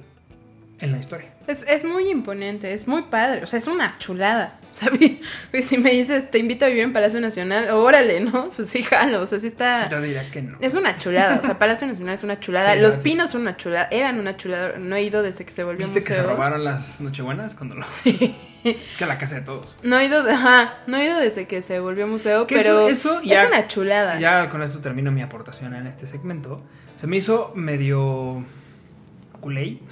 [0.82, 1.30] en la historia.
[1.48, 5.12] Es, es muy imponente, es muy padre, o sea, es una chulada, ¿sabes?
[5.52, 8.50] Pues si me dices, te invito a vivir en Palacio Nacional, órale, ¿no?
[8.56, 9.90] Pues sí, jalo, o sea, sí está...
[9.90, 10.58] Yo diría que no.
[10.62, 12.74] Es una chulada, o sea, Palacio Nacional es una chulada.
[12.74, 12.98] Sí, Los.
[12.98, 14.78] Pinos son una chulada, eran una chulada.
[14.78, 16.24] No he ido desde que se volvió ¿Viste que museo.
[16.24, 17.86] se robaron las Nochebuenas cuando lo...
[18.64, 19.76] Es que la casa de todos.
[19.82, 23.18] No he ido, ajá, no he ido desde que se volvió museo, Que pero eso-
[23.18, 24.20] eso es ya- una chulada.
[24.20, 26.62] Ya con esto termino mi aportación en este segmento.
[26.96, 28.46] Se me hizo medio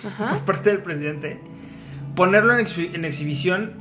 [0.05, 0.27] Ajá.
[0.29, 1.39] por parte del presidente
[2.15, 3.73] ponerlo en, exhi- en exhibición,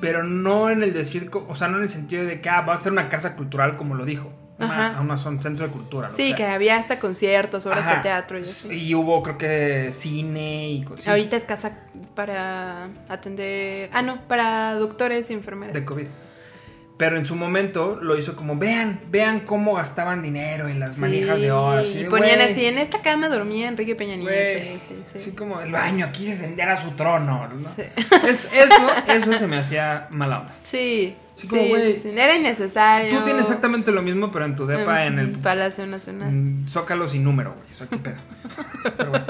[0.00, 2.74] pero no en el decir, o sea, no en el sentido de que ah, va
[2.74, 4.32] a ser una casa cultural como lo dijo.
[4.58, 6.08] Una, una son centro de cultura.
[6.08, 7.96] Sí, que había hasta conciertos, obras Ajá.
[7.96, 8.72] de teatro y así.
[8.72, 11.80] Y hubo, creo que, cine y co- sí, Ahorita es casa
[12.14, 13.90] para atender.
[13.92, 15.74] Ah, no, para doctores y enfermeras.
[15.74, 16.06] de COVID.
[16.98, 21.00] Pero en su momento lo hizo como, vean, vean cómo gastaban dinero en las Sí,
[21.02, 21.80] manijas de oro.
[21.80, 24.30] así Y ponían así, en esta cama dormía Enrique Peña Nieto.
[24.32, 25.18] Güey, y sí, sí.
[25.18, 27.48] Así como el baño, aquí se sendiera su trono.
[27.52, 27.58] ¿no?
[27.68, 27.82] Sí.
[28.26, 28.74] Es- eso,
[29.08, 30.54] eso se me hacía mala onda.
[30.62, 31.62] Sí, Sí, sí, como,
[31.96, 32.08] sí.
[32.18, 33.10] Era innecesario.
[33.18, 36.32] Tú tienes exactamente lo mismo, pero en tu depa, en el Palacio Nacional.
[36.66, 37.70] Zócalo sin número, güey.
[37.70, 38.16] Eso qué pedo.
[38.96, 39.26] Pero bueno.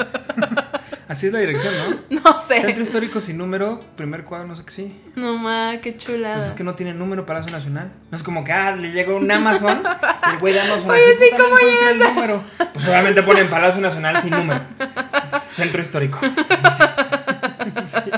[1.16, 1.72] Así es la dirección,
[2.10, 2.20] ¿no?
[2.22, 2.60] No sé.
[2.60, 5.00] Centro histórico sin número, primer cuadro, no sé qué sí.
[5.14, 6.36] No ma, qué chulada.
[6.36, 7.90] Pues es que no tiene número Palacio Nacional.
[8.10, 11.00] No es como que, ah, le llega un Amazon, y el güey de Amazon Oye,
[11.14, 12.42] así, sí, "Puta, no ¿cómo el llegas a-" número.
[12.74, 14.60] Pues obviamente ponen Palacio Nacional sin número.
[15.40, 16.18] Centro histórico.
[16.20, 18.10] Sí.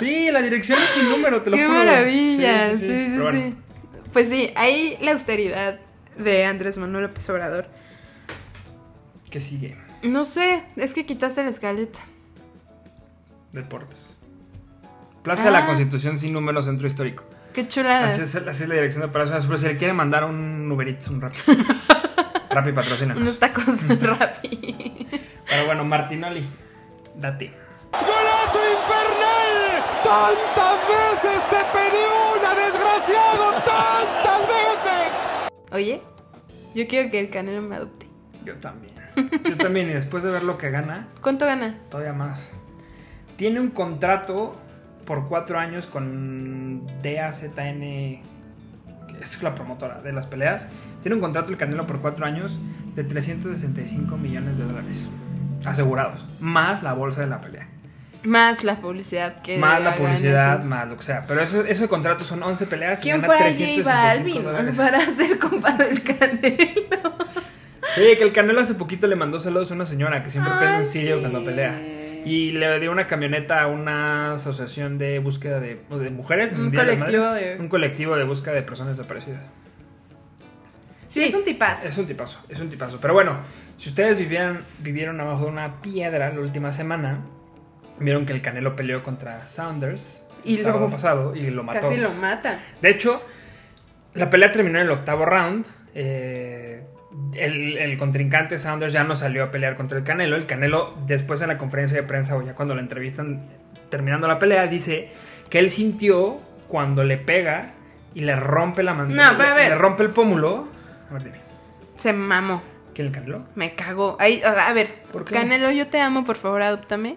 [0.00, 1.78] Sí, la dirección es sin número, te lo Qué juro.
[1.78, 2.70] maravilla.
[2.72, 3.18] Sí, sí, sí.
[3.20, 3.54] Bueno,
[4.12, 5.78] Pues sí, ahí la austeridad
[6.18, 7.66] de Andrés Manuel López Obrador.
[9.30, 9.76] ¿Qué sigue?
[10.02, 12.00] No sé, es que quitaste la escaleta.
[13.54, 14.16] Deportes.
[15.22, 15.66] Plaza de la Ah.
[15.66, 17.24] Constitución sin número, centro histórico.
[17.54, 18.06] Qué chulada.
[18.08, 19.40] Así es, así es la dirección de Palacio.
[19.46, 21.32] Pero si le quiere mandar un Uber Eats, un rap.
[22.50, 23.14] Rappi patrocina.
[23.16, 23.64] Unos tacos.
[23.88, 26.46] Pero bueno, Martinoli,
[27.16, 27.52] date.
[27.92, 29.82] ¡Golazo infernal!
[30.02, 32.02] ¡Tantas veces te pedí
[32.36, 33.52] una, desgraciado!
[33.64, 35.52] ¡Tantas veces!
[35.72, 36.02] Oye,
[36.74, 38.08] yo quiero que el Canelo me adopte.
[38.44, 38.94] Yo también.
[39.48, 41.78] Yo también, y después de ver lo que gana, ¿Cuánto gana?
[41.88, 42.52] todavía más.
[43.36, 44.54] Tiene un contrato
[45.04, 48.22] por cuatro años con DAZN, que
[49.20, 50.68] es la promotora de las peleas.
[51.02, 52.58] Tiene un contrato el Canelo por cuatro años
[52.94, 55.06] de 365 millones de dólares
[55.64, 57.68] asegurados, más la bolsa de la pelea.
[58.22, 59.58] Más la publicidad que.
[59.58, 61.26] más la publicidad, más lo que sea.
[61.26, 63.00] Pero eso, ese contrato son 11 peleas.
[63.00, 67.14] ¿Quién fuera J 365 Balvin para ser compa del Canelo?
[67.98, 70.78] Oye, que el Canelo hace poquito le mandó saludos a una señora que siempre prende
[70.78, 71.10] un sí.
[71.20, 71.78] cuando pelea.
[72.24, 75.78] Y le dio una camioneta a una asociación de búsqueda de,
[76.10, 76.52] mujeres.
[76.52, 79.42] Un de colectivo de- Un colectivo de búsqueda de personas desaparecidas.
[81.06, 81.88] Sí, es un tipazo.
[81.88, 82.98] Es un tipazo, es un tipazo.
[83.00, 83.38] Pero bueno,
[83.76, 87.20] si ustedes vivieran, vivieron abajo de una piedra la última semana,
[87.98, 91.80] vieron que el Canelo peleó contra Saunders Y el luego pasado y lo mató.
[91.82, 92.58] Casi lo mata.
[92.80, 93.22] De hecho,
[94.14, 95.66] la pelea terminó en el octavo round.
[95.94, 96.82] eh,
[97.34, 100.36] el, el contrincante Saunders ya no salió a pelear contra el Canelo.
[100.36, 103.42] El Canelo, después en la conferencia de prensa o ya cuando lo entrevistan
[103.90, 105.10] terminando la pelea, dice
[105.50, 107.72] que él sintió cuando le pega
[108.14, 109.32] y le rompe la mandíbula.
[109.32, 109.56] No, pero.
[109.56, 110.68] Le rompe el pómulo.
[111.10, 111.38] A ver, dime.
[111.96, 112.62] Se mamó.
[112.94, 113.44] ¿Quién el Canelo?
[113.54, 114.16] Me cagó.
[114.20, 115.34] Ahí, a ver, ¿Por qué?
[115.34, 117.16] Canelo, yo te amo, por favor, adóptame.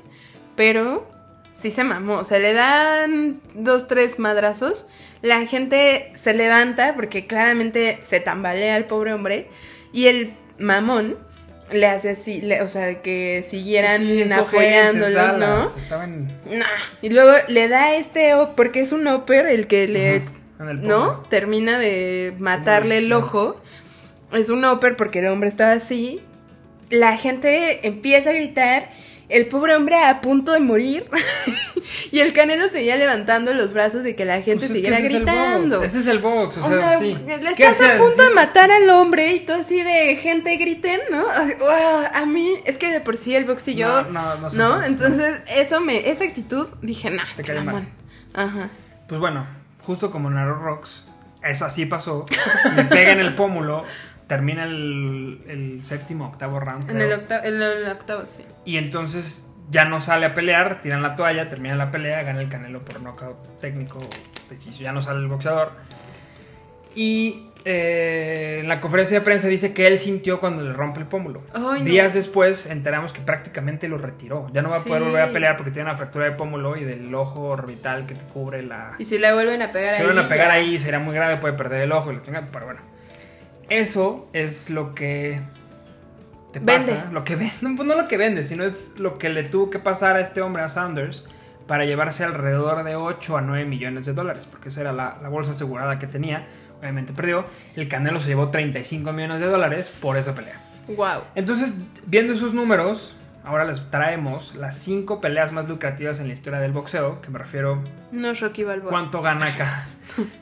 [0.55, 1.07] Pero
[1.51, 2.15] sí se mamó.
[2.15, 4.87] O sea, le dan dos, tres madrazos.
[5.21, 9.49] La gente se levanta porque claramente se tambalea el pobre hombre.
[9.93, 11.17] Y el mamón
[11.71, 15.63] le hace así, le- o sea, que siguieran Sí, apoyándolo, ¿no?
[15.65, 16.65] Estaban Nah.
[17.01, 20.15] Y luego le da este, porque es un upper el que le,
[20.59, 21.23] el ¿no?
[21.29, 23.61] Termina de matarle el ojo.
[24.33, 26.21] Es un upper porque el hombre estaba así.
[26.89, 28.89] La gente empieza a gritar.
[29.29, 31.05] El pobre hombre a punto de morir.
[32.11, 35.83] y el canelo seguía levantando los brazos y que la gente Pues siguiera ese gritando.
[35.83, 37.17] Ese es el box, o, O sea, sea, sí.
[37.25, 40.99] le ¿Qué estás a punto de matar al hombre y tú así de gente griten,
[41.11, 41.25] ¿no?
[42.13, 44.83] A mí es que de por sí el box y yo, No, no, no ¿no?
[44.83, 47.87] Entonces, eso me, esa actitud, dije, nah, este cae mal.
[48.33, 48.69] Ajá.
[49.07, 49.45] Pues bueno,
[49.81, 51.05] justo como en Arrow Rocks,
[51.43, 52.25] eso así pasó.
[52.75, 53.83] Le pega en el pómulo,
[54.27, 56.89] termina el, el séptimo, octavo round.
[56.89, 58.43] En el octavo, en el octavo, sí.
[58.65, 62.49] Y entonces ya no sale a pelear, tiran la toalla, termina la pelea, gana el
[62.49, 63.99] Canelo por knockout técnico
[64.47, 64.81] preciso.
[64.83, 65.71] Ya no sale el boxeador.
[66.95, 71.05] Y eh, en la conferencia de prensa dice que él sintió cuando le rompe el
[71.05, 71.43] pómulo.
[71.53, 71.85] Ay, no.
[71.85, 74.47] Días después enteramos que prácticamente lo retiró.
[74.53, 76.85] Ya no va a poder volver a pelear porque tiene una fractura de pómulo y
[76.85, 80.05] del ojo orbital que te cubre la, Y si le vuelven a pegar ahí.
[80.07, 80.53] van a pegar ya.
[80.53, 82.81] ahí, será muy grave, puede perder el ojo y lo tenga, pero bueno.
[83.69, 85.41] Eso es lo que
[86.53, 86.93] te Vende.
[86.93, 89.43] pasa, lo que vende, no, pues no lo que vende, sino es lo que le
[89.43, 91.25] tuvo que pasar a este hombre, a Sanders,
[91.67, 95.29] para llevarse alrededor de 8 a 9 millones de dólares, porque esa era la, la
[95.29, 96.47] bolsa asegurada que tenía.
[96.79, 97.43] Obviamente perdió.
[97.75, 100.61] El Canelo se llevó 35 millones de dólares por esa pelea.
[100.87, 101.23] Wow.
[101.35, 101.73] Entonces,
[102.05, 103.15] viendo esos números,
[103.47, 107.39] ahora les traemos las 5 peleas más lucrativas en la historia del boxeo, que me
[107.39, 107.81] refiero
[108.11, 108.89] No es Rocky Balboa.
[108.89, 109.87] cuánto gana cada,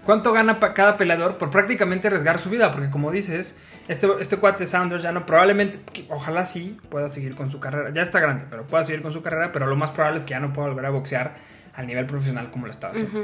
[0.06, 4.66] cuánto gana cada peleador por prácticamente arriesgar su vida, porque como dices, este, este cuate
[4.68, 5.80] Sanders ya no, probablemente,
[6.10, 9.22] ojalá sí pueda seguir con su carrera, ya está grande, pero pueda seguir con su
[9.22, 11.34] carrera, pero lo más probable es que ya no pueda volver a boxear
[11.76, 13.24] al nivel profesional como lo estaba haciendo.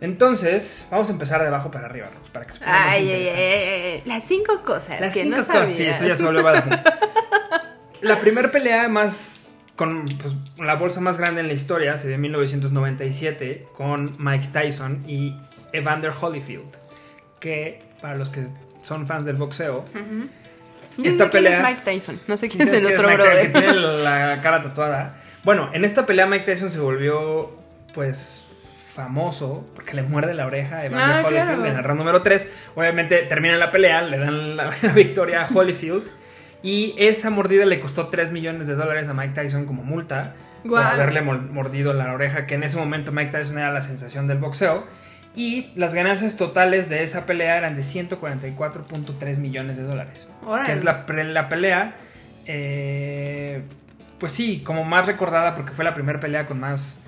[0.00, 4.02] Entonces, vamos a empezar de abajo para arriba, Rox, para que Ay, ay, ay.
[4.06, 5.76] Las cinco cosas Las que cinco no cosas, sabía.
[5.76, 6.22] sí, eso ya se.
[8.00, 12.16] La primera pelea más con pues, la bolsa más grande en la historia se dio
[12.16, 15.36] en 1997 con Mike Tyson y
[15.72, 16.64] Evander Holyfield,
[17.40, 18.46] que para los que
[18.82, 19.84] son fans del boxeo,
[20.96, 22.20] Yo esta sé quién pelea- es Mike Tyson.
[22.26, 23.42] No sé quién es ¿sabes el quién otro Mike Tyson?
[23.52, 23.72] que brother.
[23.74, 25.16] tiene la cara tatuada.
[25.44, 27.56] Bueno, en esta pelea Mike Tyson se volvió
[27.94, 28.44] pues
[28.94, 31.66] famoso porque le muerde la oreja a Evander Ah, Holyfield claro.
[31.66, 32.50] en el round número 3.
[32.74, 36.02] Obviamente termina la pelea, le dan la, la victoria a Holyfield
[36.62, 40.34] y esa mordida le costó 3 millones de dólares a Mike Tyson como multa
[40.66, 44.38] por haberle mordido la oreja, que en ese momento Mike Tyson era la sensación del
[44.38, 44.84] boxeo.
[45.36, 50.26] Y las ganancias totales de esa pelea eran de 144.3 millones de dólares.
[50.66, 51.94] Que es la, la pelea,
[52.46, 53.62] eh,
[54.18, 57.00] pues sí, como más recordada porque fue la primera pelea con más,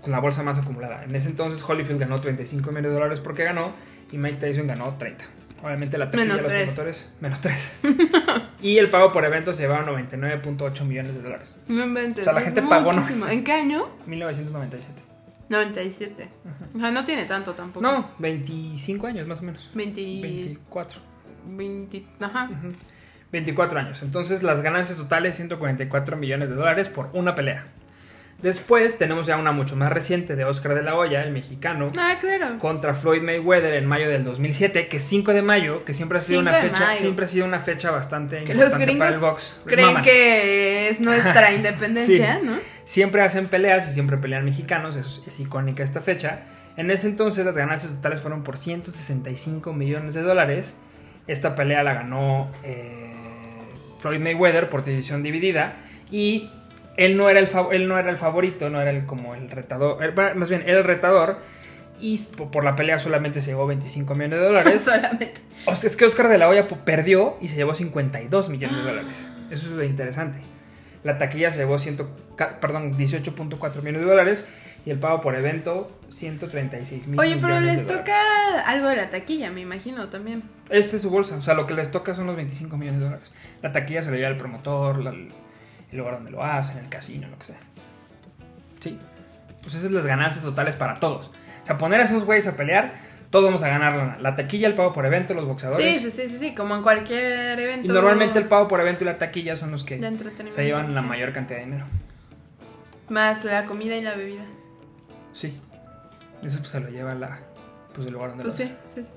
[0.00, 1.04] con la bolsa más acumulada.
[1.04, 3.74] En ese entonces Holyfield ganó 35 millones de dólares porque ganó
[4.10, 5.39] y Mike Tyson ganó 30.
[5.62, 6.62] Obviamente la taquilla de los tres.
[6.62, 7.72] promotores, menos 3.
[8.62, 11.56] y el pago por evento se llevaba 99.8 millones de dólares.
[11.68, 12.22] No inventes.
[12.22, 13.26] O sea, la gente pagó, muchísimo.
[13.28, 13.88] ¿En qué año?
[14.06, 15.02] 1997.
[15.50, 16.28] 97.
[16.74, 17.82] O sea, no tiene tanto tampoco.
[17.82, 19.68] No, 25 años más o menos.
[19.74, 20.00] 20.
[20.22, 21.00] 24.
[21.46, 22.06] 20.
[22.20, 22.48] Ajá.
[23.32, 24.02] 24 años.
[24.02, 27.66] Entonces las ganancias totales 144 millones de dólares por una pelea.
[28.42, 32.16] Después tenemos ya una mucho más reciente de Oscar de la Hoya, el mexicano, Ah,
[32.20, 32.58] claro.
[32.58, 36.20] contra Floyd Mayweather en mayo del 2007, que es 5 de mayo, que siempre ha
[36.22, 37.00] sido 5 una fecha, mayo.
[37.00, 39.60] siempre ha sido una fecha bastante Que los importante gringos para el box.
[39.66, 42.46] creen que es nuestra independencia, Sí.
[42.46, 42.54] ¿no?
[42.84, 46.40] Siempre hacen peleas y siempre pelean mexicanos, es, es icónica esta fecha.
[46.76, 50.74] En ese entonces las ganancias totales fueron por 165 millones de dólares.
[51.26, 53.12] Esta pelea la ganó eh,
[54.00, 55.74] Floyd Mayweather por decisión dividida
[56.10, 56.50] y
[57.04, 60.02] él no era el, él no era el favorito, no era el, como el retador,
[60.04, 61.38] eh, más bien era el retador
[61.98, 64.82] y por la pelea solamente se llevó 25 millones de dólares.
[64.84, 65.34] Solamente.
[65.66, 68.82] O sea, es que Oscar de la Hoya perdió y se llevó 52 millones de
[68.82, 69.26] dólares.
[69.50, 70.38] Eso es lo interesante.
[71.02, 71.98] La taquilla se llevó 100
[72.36, 74.46] ca- perdón, 18.4 millones de dólares
[74.86, 78.64] y el pago por evento 136 mil Oye, pero les toca dólares.
[78.66, 80.42] algo de la taquilla, me imagino también.
[80.70, 83.06] Este es su bolsa, o sea, lo que les toca son los 25 millones de
[83.06, 83.30] dólares.
[83.62, 85.14] La taquilla se lo lleva el promotor, la-
[85.92, 87.58] el lugar donde lo hacen, el casino, lo que sea.
[88.80, 88.98] Sí.
[89.62, 91.28] Pues esas son las ganancias totales para todos.
[91.62, 92.94] O sea, poner a esos güeyes a pelear,
[93.30, 94.18] todos vamos a ganar lana.
[94.20, 96.00] La taquilla, el pago por evento, los boxeadores.
[96.00, 97.86] Sí, sí, sí, sí, sí, como en cualquier evento.
[97.86, 101.02] Y normalmente el pago por evento y la taquilla son los que se llevan la
[101.02, 101.06] sí.
[101.06, 101.86] mayor cantidad de dinero.
[103.08, 104.44] Más la comida y la bebida.
[105.32, 105.60] Sí.
[106.42, 107.38] Eso pues, se lo lleva la,
[107.94, 109.10] pues, el lugar donde Pues lo sí, sí, sí.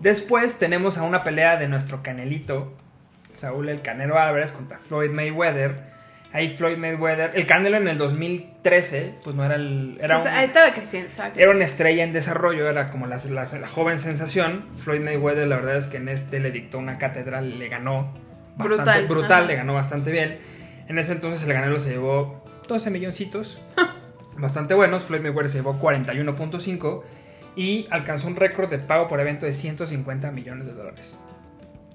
[0.00, 2.72] Después tenemos a una pelea de nuestro canelito,
[3.32, 5.95] Saúl el Canelo Álvarez contra Floyd Mayweather.
[6.36, 9.96] Ahí Floyd Mayweather, el Canelo en el 2013, pues no era el...
[10.02, 13.16] Era O sea, un- estaba creciendo, estaba Era una estrella en desarrollo, era como la,
[13.30, 14.66] la- la joven sensación.
[14.76, 18.12] Floyd Mayweather, la verdad es que en este le dictó una cátedra, le ganó
[18.56, 19.46] bastante Brutal, brutal, ajá.
[19.46, 20.38] le ganó bastante bien.
[20.88, 23.58] En ese entonces el ganador se llevó 12 milloncitos,
[24.36, 25.04] bastante buenos.
[25.04, 27.02] Floyd Mayweather se llevó 41.5
[27.56, 31.16] y alcanzó un récord de pago por evento de 150 millones de dólares.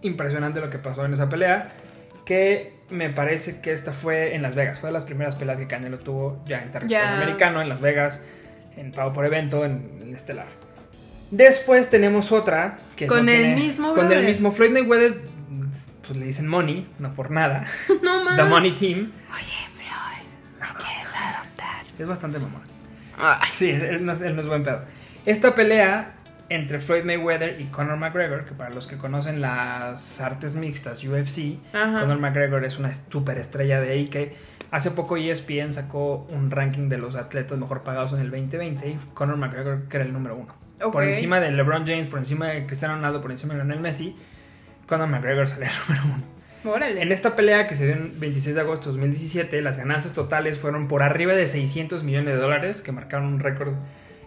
[0.02, 1.68] Impresionante lo que pasó en esa pelea,
[2.26, 5.68] que me parece que esta fue en Las Vegas, fue de las primeras peleas que
[5.68, 8.22] Canelo tuvo ya en territorio americano, en Las Vegas,
[8.78, 10.48] en pago por evento, en el estelar.
[11.32, 15.22] Después tenemos otra que Con no el tiene- mismo con el mismo Floyd Mayweather,
[16.06, 17.64] pues le dicen Money, no por nada.
[18.04, 18.46] No The mames.
[18.48, 19.12] Money Team.
[19.34, 21.86] Oye, Floyd, ¿me quieres adoptar?
[21.98, 22.62] Es bastante mamón.
[23.54, 24.82] Sí, él no, es- él no es buen pedo.
[25.26, 26.14] Esta pelea
[26.52, 31.58] entre Floyd Mayweather y Conor McGregor, que para los que conocen las artes mixtas UFC,
[31.74, 32.02] Ajá.
[32.02, 34.36] Conor McGregor es una superestrella de ahí que
[34.70, 38.98] hace poco ESPN sacó un ranking de los atletas mejor pagados en el 2020 y
[39.14, 40.54] Conor McGregor que era el número uno.
[40.92, 44.18] Por encima de LeBron James, por encima de Cristiano Ronaldo, por encima de Lionel Messi,
[44.88, 46.74] Conor McGregor salió el número uno.
[46.76, 47.02] Órale.
[47.02, 50.60] En esta pelea que se dio el 26 de agosto de 2017, las ganancias totales
[50.60, 53.74] fueron por arriba de 600 millones de dólares, que marcaron un récord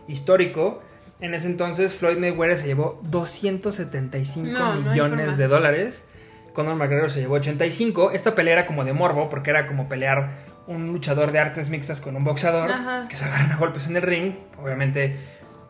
[0.08, 0.82] histórico.
[1.20, 6.06] En ese entonces, Floyd Mayweather se llevó 275 No, millones de dólares.
[6.52, 8.10] Conor McGregor se llevó 85.
[8.12, 10.30] Esta pelea era como de morbo, porque era como pelear
[10.66, 13.06] un luchador de artes mixtas con un boxeador Ajá.
[13.08, 14.34] que se agarran a golpes en el ring.
[14.62, 15.16] Obviamente,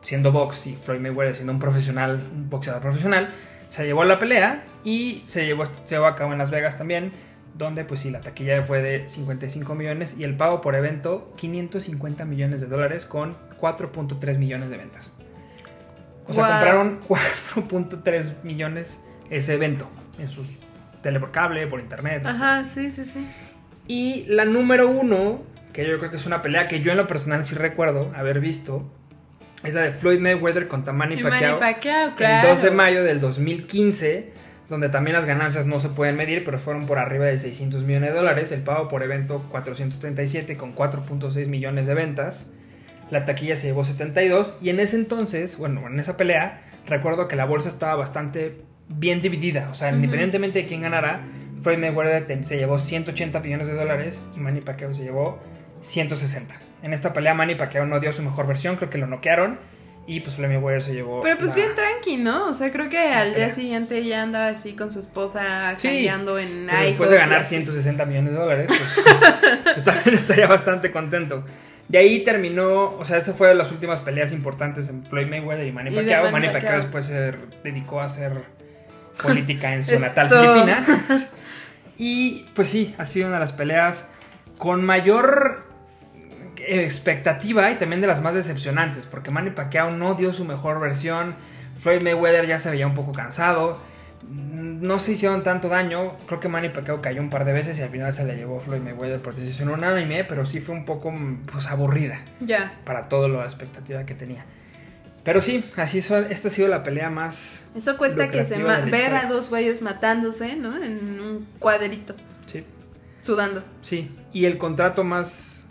[0.03, 3.31] siendo box y Floyd Mayweather siendo un profesional, un boxeador profesional,
[3.71, 7.13] se llevó la pelea y se llevó, se llevó a cabo en Las Vegas también,
[7.55, 12.25] donde pues sí, la taquilla fue de 55 millones y el pago por evento 550
[12.25, 15.13] millones de dólares con 4.3 millones de ventas.
[16.27, 19.01] O sea, compraron 4.3 millones
[19.31, 20.47] ese evento en sus
[21.03, 22.23] tele por cable, por internet.
[22.25, 23.27] Ajá, sí, sí, sí.
[23.87, 27.07] Y la número uno, que yo creo que es una pelea que yo en lo
[27.07, 28.91] personal sí recuerdo haber visto,
[29.63, 31.59] es la de Floyd Mayweather contra Manny Y Manny Pacquiao.
[31.59, 32.49] Pacquiao, claro.
[32.49, 34.33] El 2 de mayo del 2015,
[34.69, 38.11] donde también las ganancias no se pueden medir, pero fueron por arriba de 600 millones
[38.11, 38.53] de dólares.
[38.53, 42.51] El pago por evento 437 con 4.6 millones de ventas.
[43.11, 47.37] La taquilla se llevó 72 y en ese entonces, bueno, en esa pelea, recuerdo que
[47.37, 49.69] la bolsa estaba bastante bien dividida.
[49.71, 51.21] O sea, independientemente de quién ganara,
[51.63, 55.39] Floyd Mayweather se llevó 180 millones de dólares y Manny Pacquiao se llevó
[55.81, 56.55] 160.
[56.83, 59.59] En esta pelea Manny Pacquiao no dio su mejor versión, creo que lo noquearon
[60.07, 62.49] y pues Floyd Mayweather se llevó Pero pues la- bien tranqui, ¿no?
[62.49, 65.89] O sea, creo que al día siguiente ya andaba así con su esposa Sí.
[65.89, 67.51] jangueando en Pues después de ganar así.
[67.57, 68.81] 160 millones de dólares, pues,
[69.75, 71.45] pues también estaría bastante contento.
[71.89, 75.67] De ahí terminó, o sea, esa fue de las últimas peleas importantes en Floyd Mayweather
[75.67, 76.23] y Manny Y de Pacquiao.
[76.25, 76.63] Manny Manny Pacquiao.
[76.63, 78.33] Pacquiao después se dedicó a hacer
[79.23, 80.41] política en su natal Esto.
[80.41, 80.85] Filipina.
[81.97, 84.09] Y pues sí, ha sido una de las peleas
[84.59, 85.65] con mayor
[86.57, 91.37] expectativa y también de las más decepcionantes, porque Manny Pacquiao no dio su mejor versión,
[91.81, 93.79] Floyd Mayweather ya se veía un poco cansado,
[94.31, 97.83] no se hicieron tanto daño, creo que Manny Pacquiao cayó un par de veces y
[97.83, 101.13] al final se le llevó Floyd Mayweather por decisión unánime, pero sí fue un poco
[101.51, 102.79] pues aburrida Ya.
[102.85, 104.45] para todo la expectativa que tenía.
[105.23, 109.15] Pero sí, así son, esta ha sido la pelea más Eso cuesta que se ver
[109.15, 110.77] a dos güeyes matándose, ¿no?
[110.83, 112.15] En un cuadrito,
[112.47, 112.63] Sí,
[113.19, 113.65] sudando.
[113.81, 115.65] sí, y el contrato más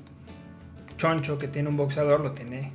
[0.98, 2.72] choncho que tiene un boxeador lo tiene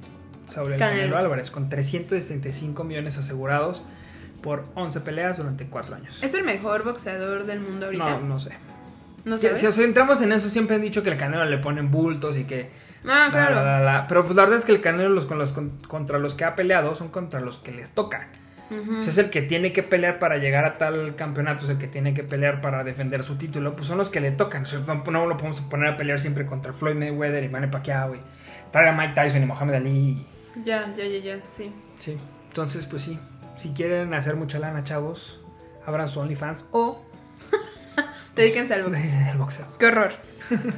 [0.46, 0.98] Saúl El Canelo.
[1.00, 3.82] Canelo Álvarez, con 365 millones asegurados
[4.48, 6.18] por 11 peleas durante 4 años.
[6.22, 8.04] ¿Es el mejor boxeador del mundo ahorita?
[8.12, 8.52] No, no sé.
[9.26, 11.90] No Si, si nos centramos en eso, siempre han dicho que el Canelo le ponen
[11.90, 12.70] bultos y que...
[13.06, 13.56] Ah, claro.
[13.56, 14.06] la, la, la.
[14.08, 16.46] Pero pues la verdad es que el Canelo los, con los, con- contra los que
[16.46, 18.28] ha peleado son contra los que les toca.
[18.70, 21.76] O sea, es el que tiene que pelear para llegar a tal campeonato, es el
[21.78, 24.62] que tiene que pelear para defender su título, pues son los que le tocan.
[24.62, 27.66] O sea, no, no lo podemos poner a pelear siempre contra Floyd Mayweather y Manny
[27.66, 28.20] Pacquiao, güey.
[28.72, 30.26] Traer a Mike Tyson y Mohamed Ali.
[30.64, 31.70] Ya, ya, ya, ya, sí.
[31.98, 32.16] Sí.
[32.48, 33.18] Entonces, pues sí.
[33.58, 35.40] Si quieren hacer mucha lana, chavos,
[35.86, 37.02] abran su OnlyFans o
[38.36, 38.84] Dedíquense al
[39.38, 39.66] boxeo.
[39.78, 40.12] Qué horror.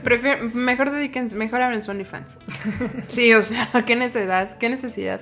[0.03, 2.39] Prefiero, mejor dedíquense, mejor abren su OnlyFans.
[3.09, 5.20] Sí, o sea, qué necesidad, qué necesidad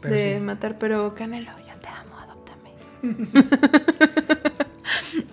[0.00, 0.40] Pero de sí.
[0.40, 2.72] matar, pero Canelo, yo te amo, adóptame.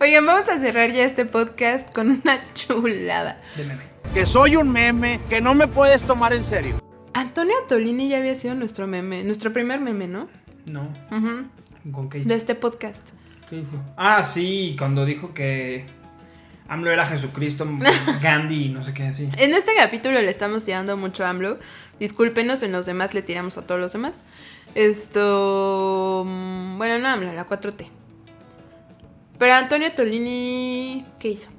[0.01, 3.39] Oigan, vamos a cerrar ya este podcast con una chulada.
[3.55, 3.83] De meme.
[4.13, 6.81] Que soy un meme, que no me puedes tomar en serio.
[7.13, 10.27] Antonio Tolini ya había sido nuestro meme, nuestro primer meme, ¿no?
[10.65, 10.89] No.
[11.91, 12.29] ¿Con qué hizo?
[12.29, 13.09] De este podcast.
[13.49, 13.79] ¿Qué hizo?
[13.97, 15.85] Ah, sí, cuando dijo que
[16.67, 17.67] AMLO era Jesucristo,
[18.21, 19.29] Gandhi no sé qué así.
[19.37, 21.59] En este capítulo le estamos tirando mucho a AMLO.
[21.99, 24.23] Discúlpenos, en los demás le tiramos a todos los demás.
[24.73, 26.23] Esto.
[26.25, 27.87] mm, Bueno, no AMLO, la 4T.
[29.37, 31.05] Pero Antonio Tolini.
[31.19, 31.51] ¿Qué hizo?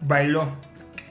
[0.00, 0.52] Bailó.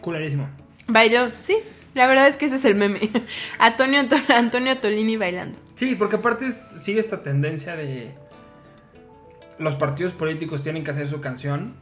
[0.02, 0.48] Culerísimo.
[0.88, 1.58] Bailó, sí.
[1.96, 3.00] La verdad es que ese es el meme.
[3.60, 5.58] Antonio, To- Antonio Tolini bailando.
[5.76, 8.14] Sí, porque aparte sigue esta tendencia de
[9.60, 11.76] los partidos políticos tienen que hacer su canción.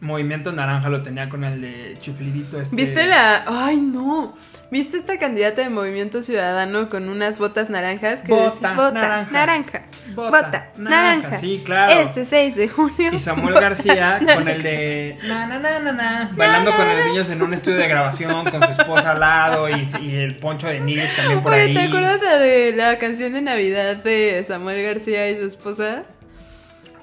[0.00, 2.60] Movimiento Naranja lo tenía con el de Chiflidito.
[2.60, 2.76] Este...
[2.76, 3.44] ¿Viste la.?
[3.46, 4.34] ¡Ay, no!
[4.70, 8.22] ¿Viste esta candidata de Movimiento Ciudadano con unas botas naranjas?
[8.22, 9.32] Que Bota, decía, bota, naranja.
[9.32, 9.82] naranja.
[10.14, 11.16] Bota, Bota, naranja".
[11.20, 11.38] naranja.
[11.38, 11.92] Sí, claro.
[12.00, 13.12] Este 6 de junio.
[13.12, 17.30] Y Samuel García con el de na, na, na, na, na, bailando con los niños
[17.30, 20.80] en un estudio de grabación con su esposa al lado y, y el poncho de
[20.80, 21.74] Nils también por Oye, ahí.
[21.74, 26.02] ¿te acuerdas la de la canción de Navidad de Samuel García y su esposa?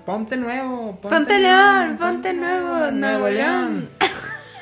[0.06, 3.89] Ponte nuevo, ponte, Ponte León, ponte nuevo, Nuevo León.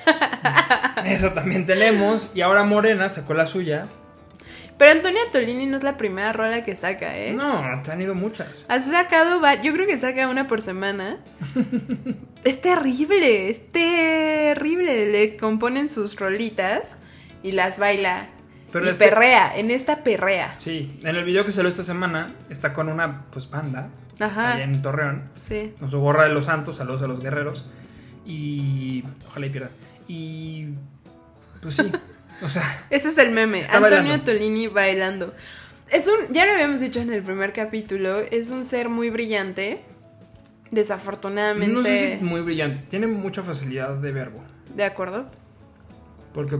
[1.06, 2.28] Eso también tenemos.
[2.34, 3.88] Y ahora Morena sacó la suya.
[4.78, 7.34] Pero Antonia Tolini no es la primera rola que saca, ¿eh?
[7.34, 8.66] No, te han ido muchas.
[8.70, 11.18] Has sacado, yo creo que saca una por semana.
[12.46, 15.12] es terrible, es terrible.
[15.12, 16.98] Le componen sus rolitas
[17.44, 18.28] y las baila.
[18.72, 20.56] Pero y este- perrea, en esta perrea.
[20.60, 24.53] Sí, en el video que salió esta semana está con una pues banda Ajá.
[24.53, 25.24] allá en Torreón.
[25.38, 25.74] Sí.
[25.80, 27.65] Con su gorra de los santos, saludos a los guerreros.
[28.26, 29.03] Y.
[29.28, 29.70] Ojalá y pierda.
[30.07, 30.67] Y.
[31.61, 31.91] Pues sí.
[32.41, 33.65] O sea, Ese es el meme.
[33.65, 34.24] Antonio bailando.
[34.24, 35.34] Tolini bailando.
[35.91, 39.82] Es un, ya lo habíamos dicho en el primer capítulo, es un ser muy brillante.
[40.72, 41.74] Desafortunadamente.
[41.74, 42.82] no sé si muy brillante.
[42.89, 44.41] Tiene mucha facilidad de verbo.
[44.74, 45.26] ¿De acuerdo?
[46.34, 46.59] Porque.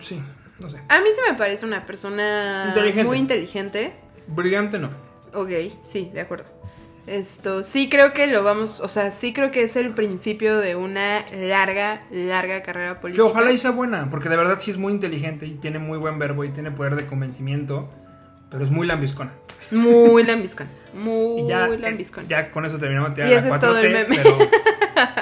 [0.00, 0.22] Sí,
[0.60, 0.78] no sé.
[0.88, 3.04] A mí sí me parece una persona Inteligente.
[3.04, 3.94] muy inteligente.
[4.28, 4.90] Brillante no.
[5.40, 5.50] Ok,
[5.86, 6.46] sí, de acuerdo.
[7.06, 10.76] Esto, sí creo que lo vamos, o sea, sí creo que es el principio de
[10.76, 13.24] una larga, larga carrera Que política.
[13.24, 16.18] ojalá y sea buena, porque de verdad sí es muy inteligente y tiene muy buen
[16.18, 17.88] verbo y tiene poder de convencimiento,
[18.50, 19.32] pero es muy lambiscona.
[19.70, 22.28] Muy lambiscón, muy Y ya, lambiscón.
[22.28, 24.16] ya con eso terminamos de Y ese es todo el meme.
[24.16, 24.36] pero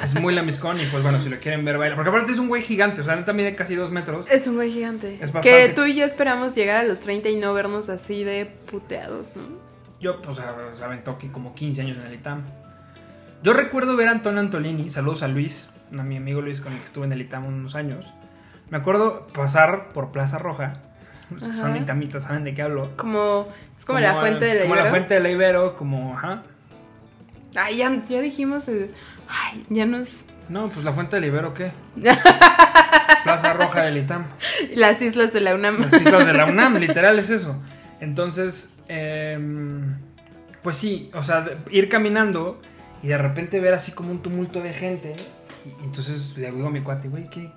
[0.03, 1.95] es muy lambiscón y pues bueno, si lo quieren ver, baila.
[1.95, 4.27] Porque aparte es un güey gigante, o sea, neta mide casi dos metros.
[4.29, 5.14] Es un güey gigante.
[5.21, 5.69] Es que bastante.
[5.75, 9.66] tú y yo esperamos llegar a los 30 y no vernos así de puteados, ¿no?
[10.01, 10.38] Yo, pues,
[10.74, 12.42] se aventó aquí como 15 años en el ITAM.
[13.42, 16.78] Yo recuerdo ver a Antonio Antolini, saludos a Luis, a mi amigo Luis con el
[16.78, 18.12] que estuve en el ITAM unos años.
[18.70, 20.74] Me acuerdo pasar por Plaza Roja.
[21.30, 22.90] Los que son itamitas, ¿saben de qué hablo?
[22.97, 24.90] Como, es como, la fuente de la Como la Ibero.
[24.90, 26.42] fuente de la Ibero, como, ajá.
[27.57, 28.90] Ay, ya, ya dijimos, eh,
[29.28, 30.26] ay, ya nos...
[30.49, 31.72] No, pues la fuente de la Ibero, ¿qué?
[33.24, 34.26] Plaza Roja del ITAM.
[34.76, 35.80] Las islas de la UNAM.
[35.80, 37.61] Las islas de la UNAM, literal es eso.
[37.99, 39.97] Entonces, em,
[40.62, 42.61] pues sí, o sea, ir caminando
[43.03, 45.16] y de repente ver así como un tumulto de gente.
[45.64, 47.51] Y, entonces le digo a mi cuate, güey, ¿qué,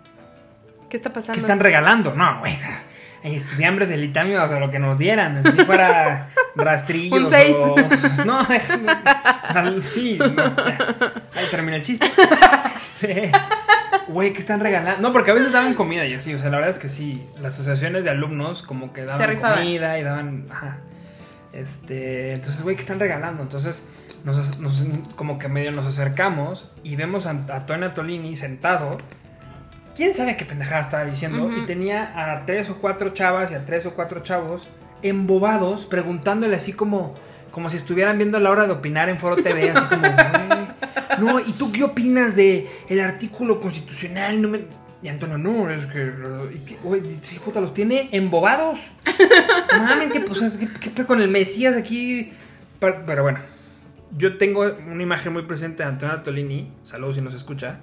[0.90, 1.34] ¿Qué está pasando?
[1.34, 2.14] ¿qué están regalando?
[2.16, 2.58] No, güey.
[3.24, 5.44] Estudiambres del Itamio, o sea, lo que nos dieran.
[5.44, 7.26] Si fuera rastrillos.
[7.26, 7.56] Un seis.
[7.58, 7.76] o-
[8.26, 8.94] No, déjame.
[9.92, 10.44] Sí, no.
[11.36, 12.10] Ahí termina el chiste.
[12.78, 13.32] Este,
[14.10, 15.02] Güey, ¿qué están regalando?
[15.02, 17.24] No, porque a veces daban comida y así, o sea, la verdad es que sí,
[17.40, 20.78] las asociaciones de alumnos como que daban comida y daban, ajá.
[21.54, 23.42] Este, entonces, güey, ¿qué están regalando?
[23.44, 23.86] Entonces,
[24.24, 24.84] nos, nos-
[25.16, 28.98] como que medio nos acercamos y vemos a, a Tony Tolini sentado.
[29.96, 31.50] ¿Quién sabe qué pendejada estaba diciendo?
[31.62, 34.68] Y tenía a tres o cuatro chavas y a tres o cuatro chavos
[35.02, 37.16] embobados preguntándole así como
[37.52, 40.02] como si estuvieran viendo la hora de opinar en Foro TV, así como,
[41.18, 44.40] "Güey, no, ¿y tú qué opinas de el artículo constitucional?
[44.40, 44.66] No me-?"
[45.02, 46.12] Y Antonio, no, es que.
[46.54, 47.02] y Güey,
[47.46, 48.80] puta, los tiene embobados.
[49.78, 52.34] Mames, que pues, ¿qué, qué con el Mesías aquí?
[52.80, 53.40] Pero, pero bueno,
[54.18, 57.78] yo tengo una imagen muy presente de Antonio Tolini, saludos si nos escucha,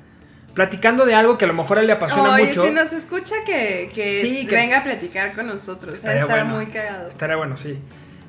[0.55, 2.65] platicando de algo que a lo mejor a él le apasiona Oye, mucho.
[2.67, 5.93] si nos escucha que, que, Sí, que- venga a platicar con nosotros.
[5.95, 6.55] A Estaría estar bueno.
[6.57, 7.09] muy cagado.
[7.09, 7.79] Estaría bueno, sí.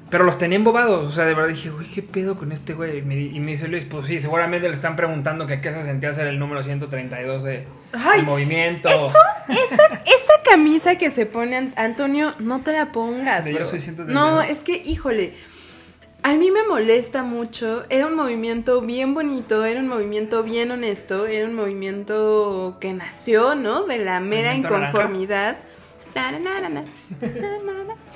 [0.09, 2.99] Pero los tenía embobados, o sea, de verdad dije, güey, ¿qué pedo con este güey?
[2.99, 5.83] Y me, y me dice Luis, pues sí, seguramente le están preguntando que qué se
[5.83, 8.87] sentía ser el número 132 de, Ay, del movimiento.
[8.87, 13.43] Esa, esa camisa que se pone An- Antonio, no te la pongas.
[13.45, 14.13] De yo soy 132.
[14.13, 15.33] No, es que, híjole.
[16.23, 17.85] A mí me molesta mucho.
[17.89, 23.55] Era un movimiento bien bonito, era un movimiento bien honesto, era un movimiento que nació,
[23.55, 23.83] ¿no?
[23.83, 25.57] De la mera inconformidad.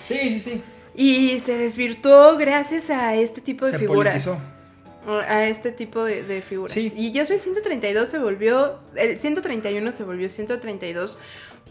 [0.07, 0.63] Sí, sí, sí.
[0.95, 4.23] Y se desvirtuó gracias a este tipo de Se figuras.
[4.25, 4.41] politizó.
[5.27, 6.73] A este tipo de, de figuras.
[6.73, 6.93] Sí.
[6.95, 11.17] Y yo soy 132 se volvió, el 131 se volvió 132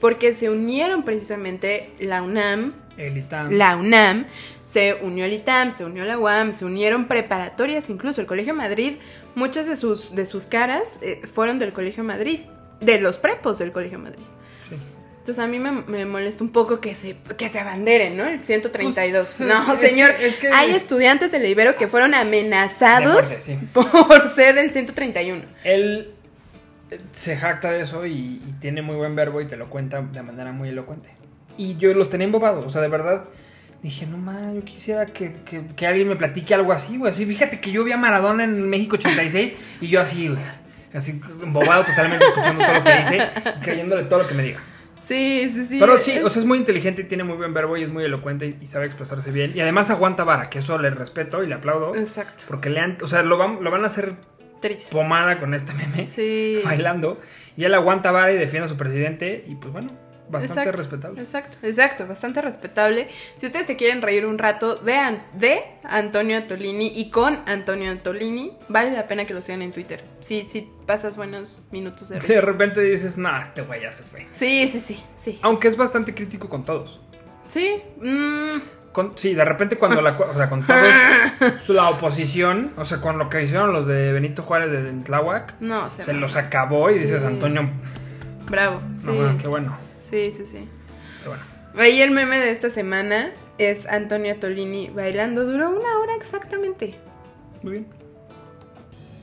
[0.01, 3.51] porque se unieron precisamente la UNAM, El ITAM.
[3.53, 4.27] la UNAM,
[4.65, 8.95] se unió el ITAM, se unió la UAM, se unieron preparatorias, incluso el Colegio Madrid,
[9.35, 12.41] muchas de sus, de sus caras eh, fueron del Colegio Madrid,
[12.81, 14.25] de los prepos del Colegio Madrid.
[15.31, 18.25] Entonces a mí me, me molesta un poco que se, que se abanderen, ¿no?
[18.25, 19.35] El 132.
[19.39, 20.11] Pues, no, es señor.
[20.21, 23.57] es que- Hay estudiantes de la Ibero que fueron amenazados muerte, sí.
[23.73, 25.43] por ser el 131.
[25.63, 26.11] Él
[26.91, 30.03] eh, se jacta de eso y, y tiene muy buen verbo y te lo cuenta
[30.03, 31.11] de manera muy elocuente.
[31.57, 33.25] Y yo los tenía embobados, o sea, de verdad.
[33.85, 37.13] Dije, no más, yo quisiera que, que- que alguien me platique algo así, güey.
[37.13, 40.41] Así, fíjate que yo vi a Maradona en México 86 y yo así, güey.
[40.93, 44.59] Así, embobado totalmente, escuchando todo lo que dice y creyéndole todo lo que me diga.
[45.01, 45.79] Sí, sí, sí.
[45.81, 47.89] Pero sí, es- o sea, es muy inteligente y tiene muy buen verbo y es
[47.91, 49.53] muy elocuente y, sabe expresarse bien.
[49.55, 51.95] Y además aguanta vara, que eso le respeto y le aplaudo.
[51.97, 52.45] Exacto.
[52.49, 54.15] Porque le han, o sea, lo van, lo van a hacer
[54.61, 54.91] Triste.
[54.93, 56.05] pomada con este meme.
[56.05, 56.61] Sí.
[56.65, 57.19] Bailando.
[57.57, 59.43] Y él aguanta vara y defiende a su presidente.
[59.47, 59.93] Y pues bueno,
[60.31, 61.21] bastante Exacto, respetable.
[61.21, 63.09] Exacto, exacto, bastante respetable.
[63.37, 68.53] Si ustedes se quieren reír un rato de, de Antonio Antolini y con Antonio Antolini,
[68.69, 70.05] vale la pena que lo sigan en Twitter.
[70.21, 72.41] Sí, sí, pasas buenos minutos de De risa.
[72.41, 74.27] repente dices, no, este güey ya se fue.
[74.31, 75.39] Sí, sí, sí, sí.
[75.43, 77.01] Aunque es bastante crítico con todos.
[77.49, 78.61] Sí, mm,
[78.93, 80.81] Con- sí, de repente cuando la, o sea, con todos,
[81.69, 85.89] la oposición, o sea, con lo que hicieron los de Benito Juárez de Tláhuac, no,
[85.91, 87.01] se, los acabó y Sí.
[87.01, 87.71] dices, Antonio,
[88.49, 89.07] Bravo, sí.
[89.07, 89.77] no, bueno, qué bueno.
[90.11, 90.69] Sí, sí, sí.
[91.23, 91.43] Qué bueno.
[91.77, 95.45] Ahí el meme de esta semana es Antonio Antolini bailando.
[95.45, 96.95] Duró una hora exactamente.
[97.63, 97.87] Muy bien.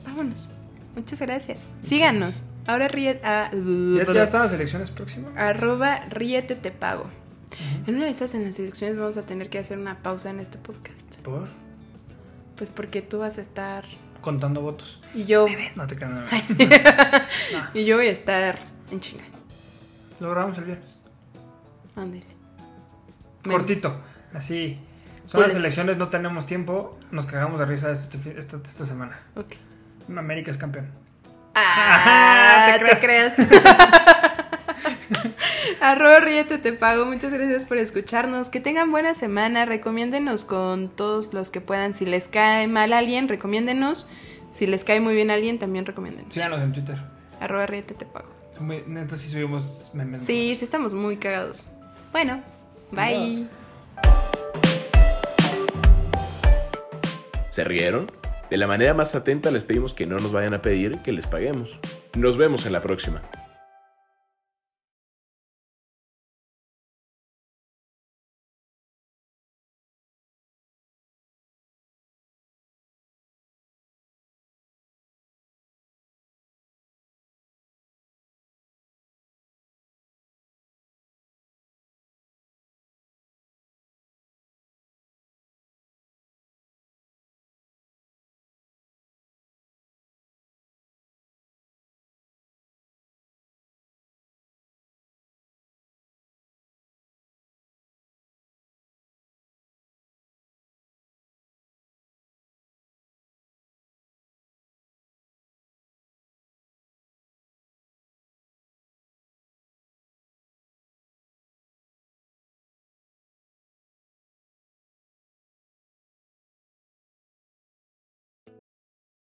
[0.04, 0.50] Vámonos.
[0.96, 1.62] Muchas gracias.
[1.82, 2.42] Síganos.
[2.66, 5.32] Ahora ríe a ¿Ya, ya están las elecciones próximas?
[5.36, 7.06] arroba ríete te pago.
[7.86, 10.40] En una de esas en las elecciones vamos a tener que hacer una pausa en
[10.40, 11.16] este podcast.
[11.16, 11.48] Por
[12.56, 13.84] Pues porque tú vas a estar
[14.20, 15.00] contando votos.
[15.14, 16.10] y yo No te creas.
[16.12, 16.26] no, no.
[16.42, 16.68] Sí.
[17.74, 18.58] y yo voy a estar
[18.90, 19.24] en chinga.
[20.20, 20.96] Lo grabamos el viernes.
[21.96, 22.24] Ándale.
[23.44, 24.00] Cortito.
[24.34, 24.78] Así.
[25.26, 26.98] Son las elecciones, no tenemos tiempo.
[27.10, 29.20] Nos cagamos de risa este esta, esta semana.
[29.36, 29.54] Ok.
[30.16, 30.86] América es campeón.
[31.54, 33.34] Ah, Te te creas.
[35.80, 37.04] Arroba ríete te pago.
[37.04, 38.48] Muchas gracias por escucharnos.
[38.48, 39.64] Que tengan buena semana.
[39.66, 41.94] Recomiéndenos con todos los que puedan.
[41.94, 44.08] Si les cae mal a alguien, recomiéndenos.
[44.50, 46.32] Si les cae muy bien a alguien, también recomiéndenos.
[46.32, 46.96] Síganos en Twitter.
[47.40, 48.37] Arroba ríete te pago.
[48.60, 50.22] Muy- neta, sí subimos memes.
[50.22, 51.66] Sí, sí estamos muy cagados.
[52.12, 52.42] Bueno,
[52.90, 53.46] bye.
[57.50, 58.06] ¿Se rieron?
[58.50, 61.26] De la manera más atenta les pedimos que no nos vayan a pedir que les
[61.26, 61.70] paguemos.
[62.16, 63.22] Nos vemos en la próxima.